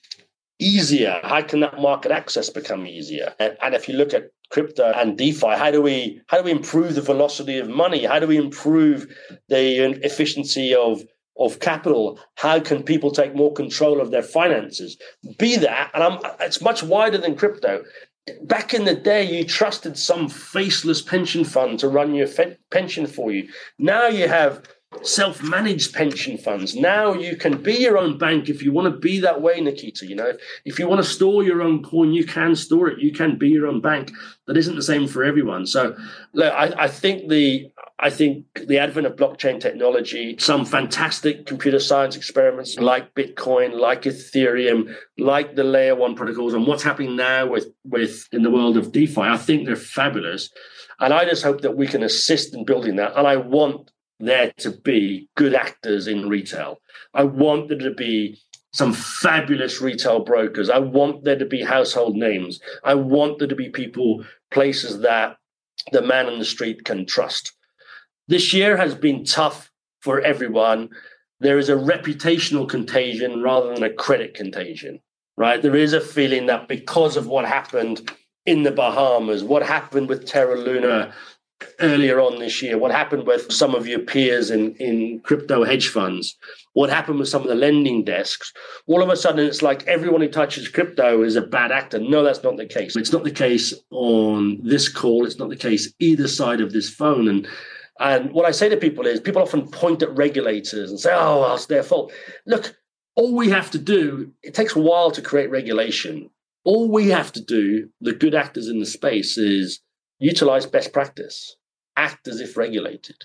[0.58, 1.20] easier?
[1.22, 3.34] How can that market access become easier?
[3.38, 5.56] And, and if you look at crypto and DeFi?
[5.56, 8.04] How do we how do we improve the velocity of money?
[8.04, 9.06] How do we improve
[9.48, 11.02] the efficiency of
[11.38, 12.18] of capital?
[12.36, 14.96] How can people take more control of their finances?
[15.38, 17.84] Be that, and I'm, it's much wider than crypto.
[18.42, 23.06] Back in the day, you trusted some faceless pension fund to run your fe- pension
[23.06, 23.48] for you.
[23.78, 24.62] Now you have
[25.02, 26.74] self managed pension funds.
[26.74, 30.06] Now you can be your own bank if you want to be that way, Nikita.
[30.06, 30.32] You know,
[30.64, 32.98] if you want to store your own coin, you can store it.
[32.98, 34.10] You can be your own bank.
[34.46, 35.66] That isn't the same for everyone.
[35.66, 35.96] So,
[36.32, 41.80] look, I, I think the I think the advent of blockchain technology, some fantastic computer
[41.80, 47.46] science experiments like Bitcoin, like Ethereum, like the layer one protocols, and what's happening now
[47.46, 50.48] with, with in the world of DeFi, I think they're fabulous.
[51.00, 53.16] And I just hope that we can assist in building that.
[53.16, 56.78] And I want there to be good actors in retail.
[57.14, 58.40] I want there to be
[58.72, 60.70] some fabulous retail brokers.
[60.70, 62.60] I want there to be household names.
[62.84, 65.36] I want there to be people, places that
[65.90, 67.54] the man on the street can trust.
[68.28, 69.70] This year has been tough
[70.02, 70.90] for everyone.
[71.40, 75.00] There is a reputational contagion rather than a credit contagion,
[75.38, 75.62] right?
[75.62, 78.12] There is a feeling that because of what happened
[78.44, 81.14] in the Bahamas, what happened with Terra Luna,
[81.80, 85.88] earlier on this year, what happened with some of your peers in, in crypto hedge
[85.88, 86.36] funds,
[86.74, 88.52] what happened with some of the lending desks,
[88.86, 91.98] all of a sudden it's like everyone who touches crypto is a bad actor.
[91.98, 92.94] No, that's not the case.
[92.94, 95.26] It's not the case on this call.
[95.26, 97.26] It's not the case either side of this phone.
[97.26, 97.48] And
[98.00, 101.40] and what I say to people is people often point at regulators and say, oh,
[101.40, 102.12] well, it's their fault.
[102.46, 102.76] Look,
[103.16, 106.30] all we have to do, it takes a while to create regulation.
[106.64, 109.80] All we have to do, the good actors in the space, is
[110.20, 111.56] utilize best practice,
[111.96, 113.16] act as if regulated.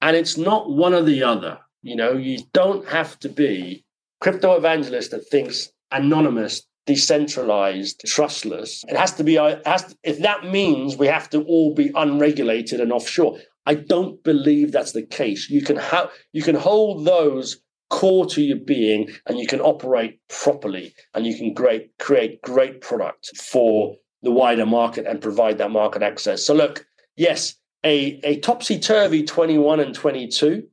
[0.00, 1.58] And it's not one or the other.
[1.82, 3.84] You know, you don't have to be
[4.20, 8.84] crypto evangelist that thinks anonymous, decentralized, trustless.
[8.88, 9.38] It has to be.
[9.38, 13.38] Uh, has to, if that means we have to all be unregulated and offshore,
[13.70, 15.48] I don't believe that's the case.
[15.48, 20.18] You can have you can hold those core to your being and you can operate
[20.28, 25.70] properly and you can great, create great product for the wider market and provide that
[25.70, 26.44] market access.
[26.44, 26.84] So look,
[27.16, 27.54] yes,
[27.84, 30.66] a, a topsy-turvy 21 and 22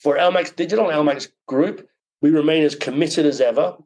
[0.00, 1.86] for LMAX Digital and LMAX Group,
[2.22, 3.76] we remain as committed as ever.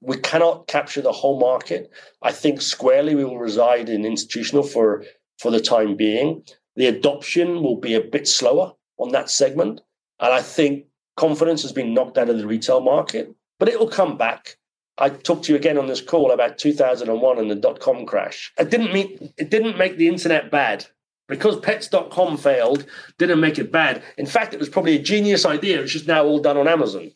[0.00, 1.92] We cannot capture the whole market.
[2.22, 5.04] I think squarely we will reside in institutional for,
[5.38, 6.42] for the time being.
[6.80, 9.82] The adoption will be a bit slower on that segment.
[10.18, 13.90] And I think confidence has been knocked out of the retail market, but it will
[13.90, 14.56] come back.
[14.96, 18.50] I talked to you again on this call about 2001 and the dot com crash.
[18.58, 18.96] It didn't
[19.36, 20.86] it didn't make the internet bad
[21.28, 22.86] because pets.com failed
[23.18, 26.24] didn't make it bad in fact it was probably a genius idea it's just now
[26.24, 27.08] all done on amazon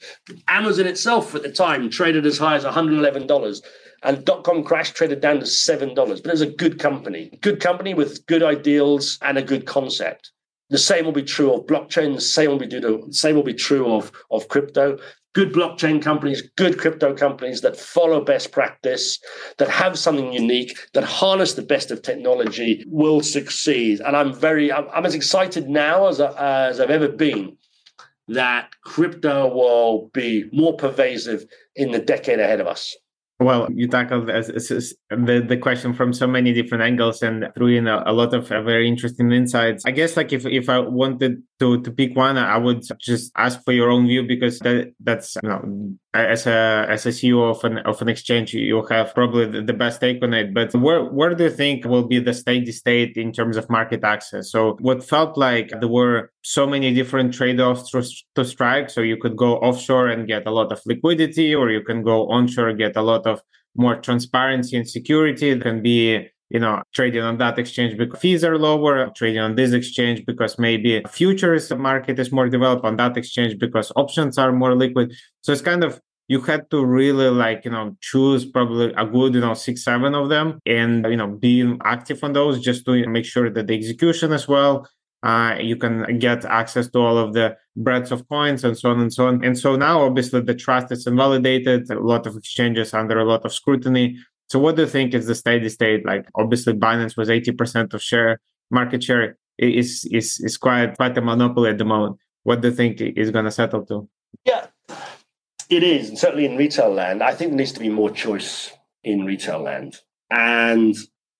[0.46, 3.62] amazon itself at the time traded as high as $111
[4.04, 7.94] and dot-com crash traded down to $7 but it was a good company good company
[7.94, 10.30] with good ideals and a good concept
[10.70, 12.14] the same will be true of blockchain.
[12.14, 14.98] The same will be same will be true of, of crypto.
[15.34, 19.18] Good blockchain companies, good crypto companies that follow best practice,
[19.58, 24.00] that have something unique, that harness the best of technology will succeed.
[24.00, 27.56] And I'm very, I'm as excited now as, as I've ever been
[28.28, 31.44] that crypto will be more pervasive
[31.76, 32.96] in the decade ahead of us.
[33.44, 38.02] Well, you tackled the, the question from so many different angles and threw in a,
[38.06, 39.84] a lot of uh, very interesting insights.
[39.84, 43.62] I guess like if, if I wanted to, to pick one, I would just ask
[43.64, 47.62] for your own view because that, that's, you know, as a as a CEO of
[47.64, 50.54] an of an exchange, you have probably the best take on it.
[50.54, 54.04] But where where do you think will be the steady state in terms of market
[54.04, 54.50] access?
[54.50, 58.90] So what felt like there were so many different trade-offs to, to strike.
[58.90, 62.28] So you could go offshore and get a lot of liquidity, or you can go
[62.28, 63.40] onshore get a lot of
[63.76, 65.50] more transparency and security.
[65.50, 69.54] It can be you know, trading on that exchange because fees are lower, trading on
[69.54, 74.52] this exchange because maybe futures market is more developed on that exchange because options are
[74.52, 75.12] more liquid.
[75.40, 79.34] So it's kind of you had to really like you know choose probably a good
[79.34, 83.06] you know six seven of them and you know being active on those just to
[83.08, 84.86] make sure that the execution as well.
[85.22, 89.00] Uh, you can get access to all of the breadth of coins and so on
[89.00, 89.42] and so on.
[89.42, 91.90] And so now obviously the trust is invalidated.
[91.90, 95.26] A lot of exchanges under a lot of scrutiny so what do you think is
[95.26, 96.04] the steady state?
[96.04, 101.20] Like obviously Binance was 80% of share market share is is is quite quite a
[101.20, 102.16] monopoly at the moment.
[102.42, 104.08] What do you think is gonna settle to?
[104.44, 104.66] Yeah,
[105.70, 107.22] it is, and certainly in retail land.
[107.22, 109.96] I think there needs to be more choice in retail land.
[110.30, 110.96] And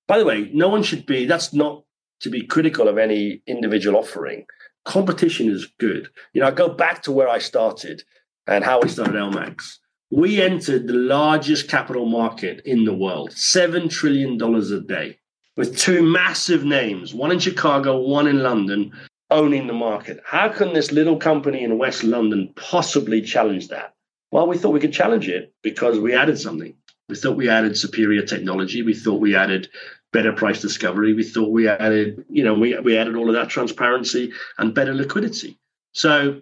[0.07, 1.85] by the way, no one should be that's not
[2.21, 4.47] to be critical of any individual offering.
[4.85, 6.09] Competition is good.
[6.33, 8.03] You know, I go back to where I started
[8.47, 9.79] and how I started LMAX
[10.11, 15.19] we entered the largest capital market in the world, $7 trillion a day,
[15.57, 18.93] with two massive names, one in Chicago, one in London,
[19.31, 20.21] owning the market.
[20.25, 23.95] How can this little company in West London possibly challenge that?
[24.31, 26.75] Well, we thought we could challenge it because we added something.
[27.09, 28.83] We thought we added superior technology.
[28.83, 29.69] We thought we added
[30.13, 31.13] better price discovery.
[31.15, 34.95] We thought we added, you know, we, we added all of that transparency and better
[34.95, 35.59] liquidity.
[35.93, 36.41] So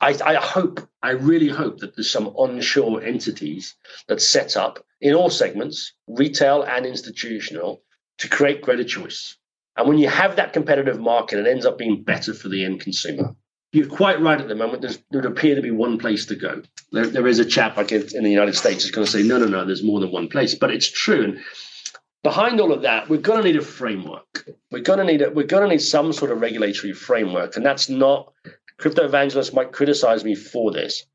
[0.00, 3.76] I, I, hope, I really hope that there's some onshore entities
[4.08, 7.82] that set up in all segments, retail and institutional,
[8.18, 9.36] to create greater choice.
[9.76, 12.80] And when you have that competitive market, it ends up being better for the end
[12.80, 13.34] consumer.
[13.72, 14.82] You're quite right at the moment.
[14.82, 16.62] There's, there would appear to be one place to go.
[16.90, 19.38] There, there is a chap like in the United States who's going to say, no,
[19.38, 20.54] no, no, there's more than one place.
[20.54, 21.24] But it's true.
[21.24, 21.40] And
[22.22, 24.46] behind all of that, we're going to need a framework.
[24.70, 27.64] We're going to need a, we're going to need some sort of regulatory framework, and
[27.64, 28.32] that's not
[28.82, 31.06] crypto evangelists might criticize me for this.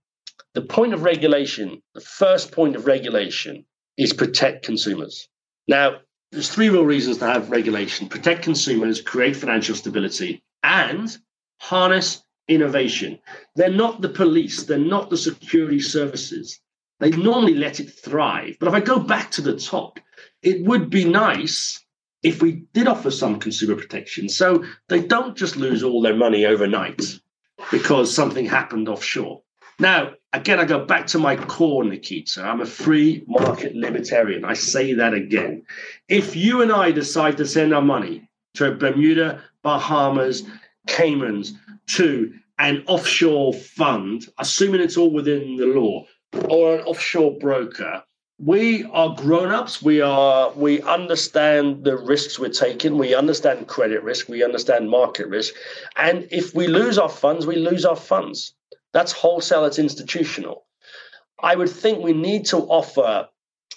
[0.53, 3.65] The point of regulation, the first point of regulation
[3.97, 5.27] is protect consumers.
[5.67, 5.97] Now,
[6.31, 11.15] there's three real reasons to have regulation protect consumers, create financial stability, and
[11.59, 13.19] harness innovation.
[13.57, 16.61] They're not the police, they're not the security services.
[17.01, 18.55] They normally let it thrive.
[18.61, 19.99] But if I go back to the top,
[20.41, 21.83] it would be nice
[22.23, 26.45] if we did offer some consumer protection so they don't just lose all their money
[26.45, 27.19] overnight
[27.71, 29.41] because something happened offshore.
[29.79, 32.43] Now, again, I go back to my core, Nikita.
[32.43, 34.43] I'm a free market libertarian.
[34.43, 35.63] I say that again.
[36.09, 40.43] If you and I decide to send our money to Bermuda, Bahamas,
[40.87, 41.53] Caymans,
[41.87, 46.05] to an offshore fund, assuming it's all within the law,
[46.49, 48.03] or an offshore broker,
[48.39, 49.81] we are grown-ups.
[49.81, 52.97] We are we understand the risks we're taking.
[52.97, 54.29] We understand credit risk.
[54.29, 55.53] We understand market risk.
[55.95, 58.53] And if we lose our funds we lose our funds.
[58.93, 59.65] That's wholesale.
[59.65, 60.65] It's institutional.
[61.41, 63.27] I would think we need to offer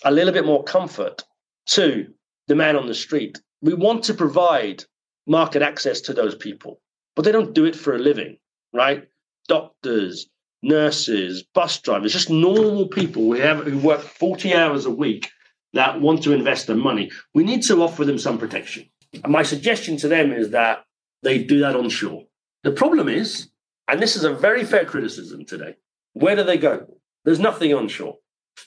[0.04, 1.24] a little bit more comfort
[1.66, 2.06] to
[2.48, 3.38] the man on the street.
[3.60, 4.84] We want to provide
[5.26, 6.80] market access to those people
[7.14, 8.36] but they don't do it for a living
[8.72, 9.06] right?
[9.48, 10.28] Doctors
[10.62, 15.30] nurses, bus drivers, just normal people we have who work 40 hours a week
[15.72, 17.10] that want to invest their money.
[17.34, 18.88] We need to offer them some protection.
[19.24, 20.84] And my suggestion to them is that
[21.22, 22.24] they do that onshore.
[22.62, 23.48] The problem is,
[23.88, 25.76] and this is a very fair criticism today,
[26.12, 26.86] where do they go?
[27.24, 28.16] There's nothing onshore.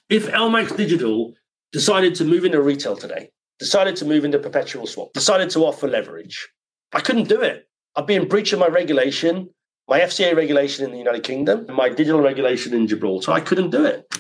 [0.10, 1.34] If LMAX Digital
[1.72, 5.88] decided to move into retail today, decided to move into perpetual swap, decided to offer
[5.88, 6.50] leverage,
[6.94, 7.68] I couldn't do it.
[7.96, 9.50] I'd be in breach of my regulation
[9.88, 13.72] my FCA regulation in the United Kingdom and my digital regulation in Gibraltar, I couldn't
[13.72, 14.12] do it.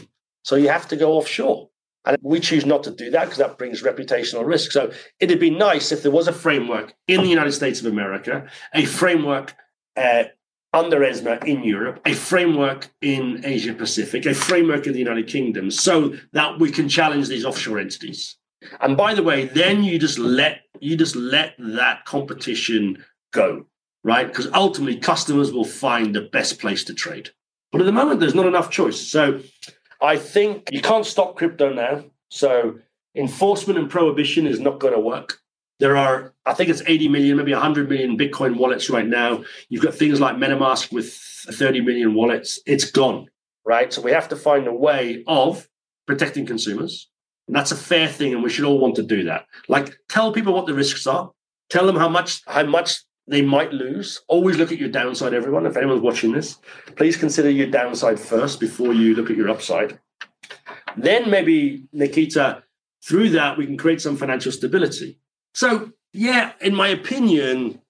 [0.43, 1.69] So you have to go offshore.
[2.05, 4.71] And we choose not to do that because that brings reputational risk.
[4.71, 4.91] So
[5.21, 8.83] it'd be nice if there was a framework in the United States of America, a
[8.83, 9.55] framework
[9.95, 10.25] uh,
[10.73, 15.71] under ESMA in Europe, a framework in Asia Pacific, a framework in the United Kingdom,
[15.71, 18.35] so that we can challenge these offshore entities.
[18.81, 23.65] And by the way, then you just let you just let that competition go
[24.03, 24.27] right?
[24.27, 27.29] Because ultimately, customers will find the best place to trade.
[27.71, 28.99] But at the moment, there's not enough choice.
[28.99, 29.41] So
[30.01, 32.05] I think you can't stop crypto now.
[32.29, 32.79] So
[33.15, 35.39] enforcement and prohibition is not going to work.
[35.79, 39.43] There are, I think it's 80 million, maybe 100 million Bitcoin wallets right now.
[39.69, 42.59] You've got things like MetaMask with 30 million wallets.
[42.65, 43.27] It's gone,
[43.65, 43.91] right?
[43.91, 45.67] So we have to find a way of
[46.05, 47.09] protecting consumers.
[47.47, 49.45] And that's a fair thing, and we should all want to do that.
[49.67, 51.31] Like, tell people what the risks are.
[51.69, 54.21] Tell them how much how much they might lose.
[54.27, 55.65] Always look at your downside, everyone.
[55.65, 56.57] If anyone's watching this,
[56.95, 59.99] please consider your downside first before you look at your upside.
[60.97, 62.63] Then maybe, Nikita,
[63.03, 65.19] through that, we can create some financial stability.
[65.53, 67.81] So, yeah, in my opinion,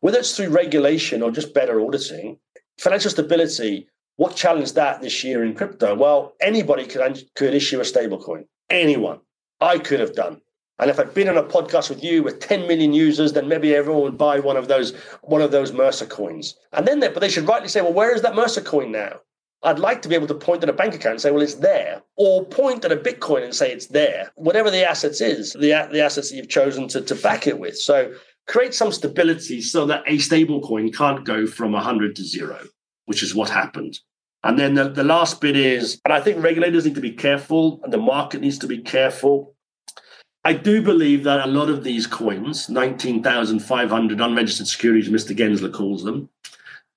[0.00, 2.38] whether it's through regulation or just better auditing,
[2.78, 5.94] financial stability, what challenged that this year in crypto?
[5.94, 8.46] Well, anybody could, could issue a stablecoin.
[8.70, 9.20] Anyone.
[9.60, 10.40] I could have done.
[10.78, 13.74] And if I'd been on a podcast with you with 10 million users, then maybe
[13.74, 16.54] everyone would buy one of those one of those Mercer coins.
[16.72, 19.20] And then they, but they should rightly say, well, where is that Mercer coin now?
[19.64, 21.54] I'd like to be able to point at a bank account and say, well, it's
[21.54, 24.30] there, or point at a Bitcoin and say it's there.
[24.36, 27.76] Whatever the assets is, the the assets that you've chosen to, to back it with.
[27.76, 28.12] So
[28.46, 32.60] create some stability so that a stable coin can't go from 100 to zero,
[33.06, 33.98] which is what happened.
[34.44, 37.80] And then the, the last bit is, and I think regulators need to be careful,
[37.82, 39.56] and the market needs to be careful
[40.44, 45.36] I do believe that a lot of these coins, 19,500 unregistered securities, Mr.
[45.36, 46.30] Gensler calls them,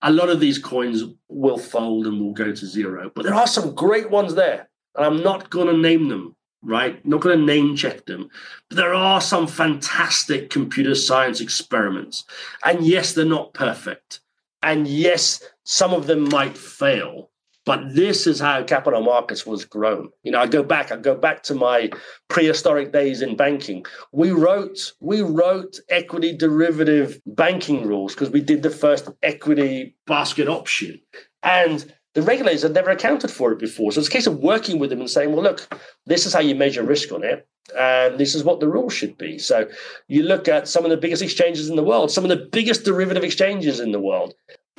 [0.01, 3.11] a lot of these coins will fold and will go to zero.
[3.13, 4.69] But there are some great ones there.
[4.95, 7.03] And I'm not going to name them, right?
[7.05, 8.29] Not going to name check them.
[8.69, 12.25] But there are some fantastic computer science experiments.
[12.63, 14.19] And yes, they're not perfect.
[14.61, 17.30] And yes, some of them might fail.
[17.65, 20.09] But this is how capital markets was grown.
[20.23, 21.91] You know, I go back, I go back to my
[22.27, 23.85] prehistoric days in banking.
[24.11, 30.47] We wrote, we wrote equity derivative banking rules because we did the first equity basket
[30.47, 30.99] option.
[31.43, 33.91] And the regulators had never accounted for it before.
[33.91, 35.67] So it's a case of working with them and saying, well, look,
[36.05, 37.47] this is how you measure risk on it.
[37.77, 39.37] And this is what the rules should be.
[39.37, 39.69] So
[40.07, 42.83] you look at some of the biggest exchanges in the world, some of the biggest
[42.83, 44.33] derivative exchanges in the world.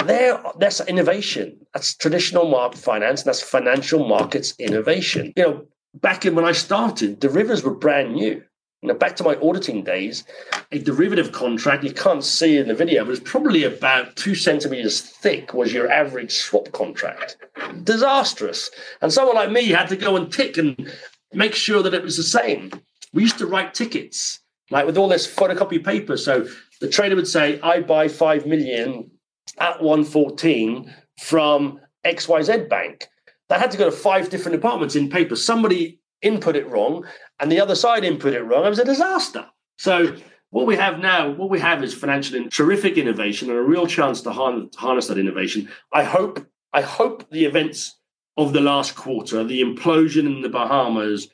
[0.07, 1.59] There, that's innovation.
[1.75, 5.33] That's traditional market finance, that's financial markets innovation.
[5.37, 8.43] You know, back in when I started, derivatives were brand new.
[8.83, 10.25] You know, back to my auditing days,
[10.73, 15.01] a derivative contract you can't see in the video, but it's probably about two centimeters
[15.01, 15.55] thick.
[15.55, 17.37] Was your average swap contract
[17.85, 18.73] disastrous?
[19.01, 20.93] And someone like me had to go and tick and
[21.33, 22.73] make sure that it was the same.
[23.13, 24.41] We used to write tickets
[24.71, 26.17] like with all this photocopy paper.
[26.17, 26.49] So
[26.81, 29.13] the trader would say, "I buy five million
[29.59, 33.07] at 114 from XYZ Bank.
[33.49, 35.37] That had to go to five different departments in paper.
[35.37, 37.05] Somebody input it wrong
[37.41, 38.65] and the other side input it wrong.
[38.65, 39.47] It was a disaster.
[39.77, 40.17] So
[40.51, 43.87] what we have now, what we have is financial and terrific innovation and a real
[43.87, 45.69] chance to harness that innovation.
[45.93, 47.99] I hope, I hope the events
[48.37, 51.29] of the last quarter, the implosion in the Bahamas,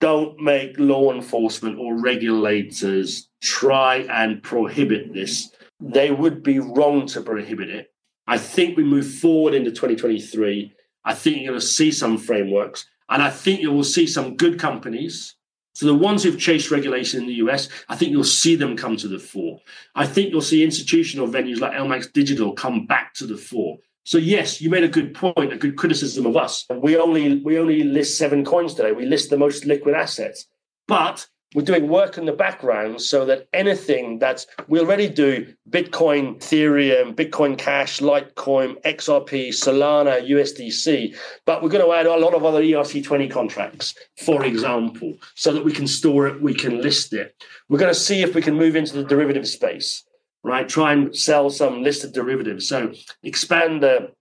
[0.00, 5.50] don't make law enforcement or regulators try and prohibit this.
[5.80, 7.92] They would be wrong to prohibit it.
[8.26, 10.72] I think we move forward into 2023.
[11.04, 14.36] I think you're going to see some frameworks, and I think you will see some
[14.36, 15.36] good companies.
[15.74, 18.96] So the ones who've chased regulation in the US, I think you'll see them come
[18.96, 19.60] to the fore.
[19.94, 23.76] I think you'll see institutional venues like LMAX Digital come back to the fore.
[24.02, 26.64] So yes, you made a good point, a good criticism of us.
[26.70, 28.92] We only we only list seven coins today.
[28.92, 30.46] We list the most liquid assets,
[30.88, 31.26] but
[31.56, 37.14] we're doing work in the background so that anything that's we already do Bitcoin, Ethereum,
[37.14, 42.62] Bitcoin Cash, Litecoin, XRP, Solana, USDC, but we're going to add a lot of other
[42.62, 47.42] ERC20 contracts, for example, so that we can store it, we can list it.
[47.70, 50.04] We're going to see if we can move into the derivative space
[50.42, 50.68] right?
[50.68, 52.68] Try and sell some listed derivatives.
[52.68, 52.92] So
[53.24, 54.12] expand the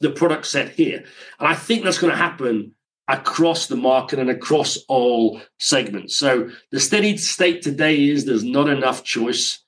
[0.00, 1.04] the product set here.
[1.38, 2.74] And I think that's going to happen
[3.08, 6.16] across the market and across all segments.
[6.16, 9.58] So the steady state today is there's not enough choice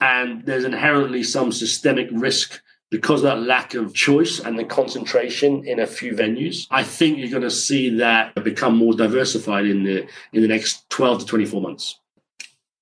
[0.00, 5.66] and there's inherently some systemic risk because of that lack of choice and the concentration
[5.66, 6.66] in a few venues.
[6.70, 10.88] I think you're going to see that become more diversified in the in the next
[10.90, 11.98] 12 to 24 months.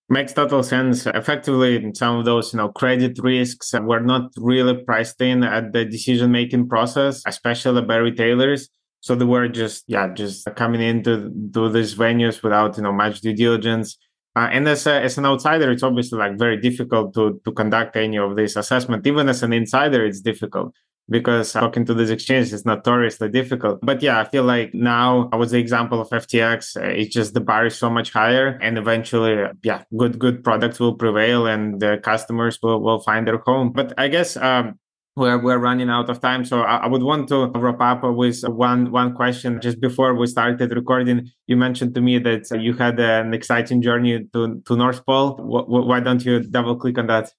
[0.09, 1.07] Makes total sense.
[1.07, 5.85] Effectively, some of those, you know, credit risks were not really priced in at the
[5.85, 8.69] decision making process, especially by retailers.
[9.01, 12.93] So they were just, yeah, just coming into to do these venues without, you know,
[12.93, 13.97] much due diligence.
[14.37, 17.97] Uh, and as, a, as an outsider, it's obviously like very difficult to to conduct
[17.97, 19.07] any of this assessment.
[19.07, 20.73] Even as an insider, it's difficult
[21.09, 23.81] because talking to these exchanges is notoriously difficult.
[23.83, 26.77] But yeah, I feel like now I was the example of FTX.
[26.77, 30.79] Uh, it's just the bar is so much higher, and eventually, yeah, good good products
[30.79, 33.73] will prevail, and the customers will will find their home.
[33.73, 34.37] But I guess.
[34.37, 34.79] Um,
[35.17, 36.45] we're, we're running out of time.
[36.45, 39.61] So I, I, would want to wrap up with one one question.
[39.61, 44.27] Just before we started recording, you mentioned to me that you had an exciting journey
[44.33, 45.37] to, to North Pole.
[45.37, 47.33] W- why don't you double click on that?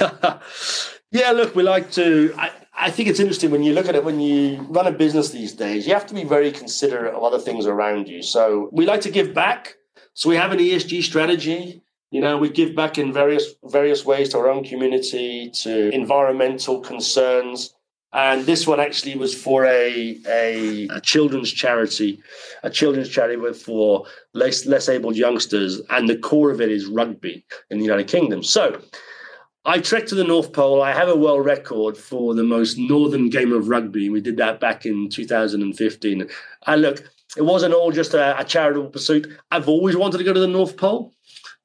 [1.10, 2.34] yeah, look, we like to.
[2.36, 5.30] I, I think it's interesting when you look at it, when you run a business
[5.30, 8.22] these days, you have to be very considerate of other things around you.
[8.22, 9.76] So we like to give back.
[10.12, 11.82] So we have an ESG strategy.
[12.10, 16.80] You know, we give back in various various ways to our own community, to environmental
[16.80, 17.74] concerns.
[18.12, 22.22] And this one actually was for a, a, a children's charity,
[22.62, 25.82] a children's charity for less, less abled youngsters.
[25.90, 28.42] And the core of it is rugby in the United Kingdom.
[28.42, 28.80] So
[29.66, 30.80] I trekked to the North Pole.
[30.80, 34.08] I have a world record for the most northern game of rugby.
[34.08, 36.28] We did that back in 2015.
[36.68, 37.02] And look,
[37.36, 39.26] it wasn't all just a, a charitable pursuit.
[39.50, 41.12] I've always wanted to go to the North Pole.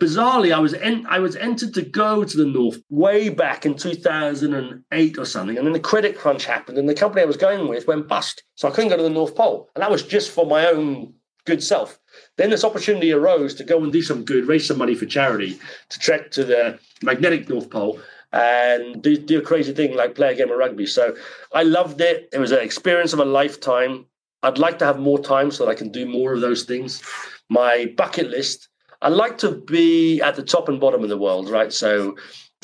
[0.02, 3.76] Bizarrely, I was en- I was entered to go to the North way back in
[3.76, 7.68] 2008 or something, and then the credit crunch happened, and the company I was going
[7.68, 10.32] with went bust, so I couldn't go to the North Pole, and that was just
[10.32, 11.14] for my own
[11.46, 12.00] good self.
[12.38, 15.60] Then this opportunity arose to go and do some good, raise some money for charity,
[15.90, 18.00] to trek to the magnetic North Pole
[18.34, 20.86] and do, do a crazy thing like play a game of rugby.
[20.86, 21.16] So
[21.54, 22.30] I loved it.
[22.32, 24.06] It was an experience of a lifetime.
[24.44, 27.04] I'd like to have more time so that I can do more of those things.
[27.50, 28.70] My bucket list,
[29.02, 31.74] I'd like to be at the top and bottom of the world, right?
[31.74, 32.16] So,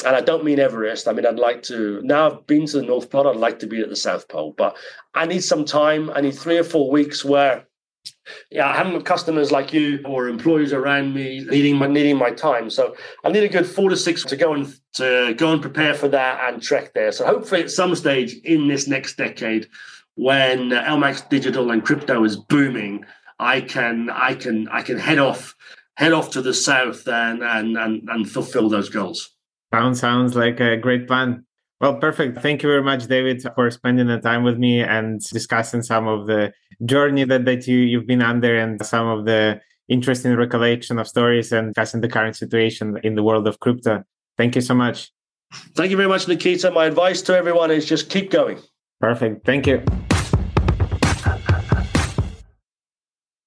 [0.05, 1.07] and I don't mean Everest.
[1.07, 3.67] I mean, I'd like to, now I've been to the North Pole, I'd like to
[3.67, 4.77] be at the South Pole, but
[5.15, 6.11] I need some time.
[6.11, 7.67] I need three or four weeks where
[8.51, 12.31] yeah, I haven't got customers like you or employees around me needing my needing my
[12.31, 12.69] time.
[12.69, 15.93] So I need a good four to six to go and to go and prepare
[15.93, 17.11] for that and trek there.
[17.11, 19.67] So hopefully at some stage in this next decade,
[20.15, 23.05] when LMAX digital and crypto is booming,
[23.39, 25.55] I can I can I can head off
[25.97, 29.35] head off to the south and and and, and fulfill those goals.
[29.73, 31.43] Sounds sounds like a great plan.
[31.79, 32.39] Well, perfect.
[32.39, 36.25] Thank you very much, David, for spending the time with me and discussing some of
[36.25, 36.51] the
[36.85, 41.51] journey that, that you, you've been under and some of the interesting recollection of stories
[41.51, 44.03] and discussing the current situation in the world of crypto.
[44.37, 45.11] Thank you so much.
[45.75, 46.71] Thank you very much, Nikita.
[46.71, 48.57] My advice to everyone is just keep going.
[48.99, 49.45] Perfect.
[49.45, 49.83] Thank you.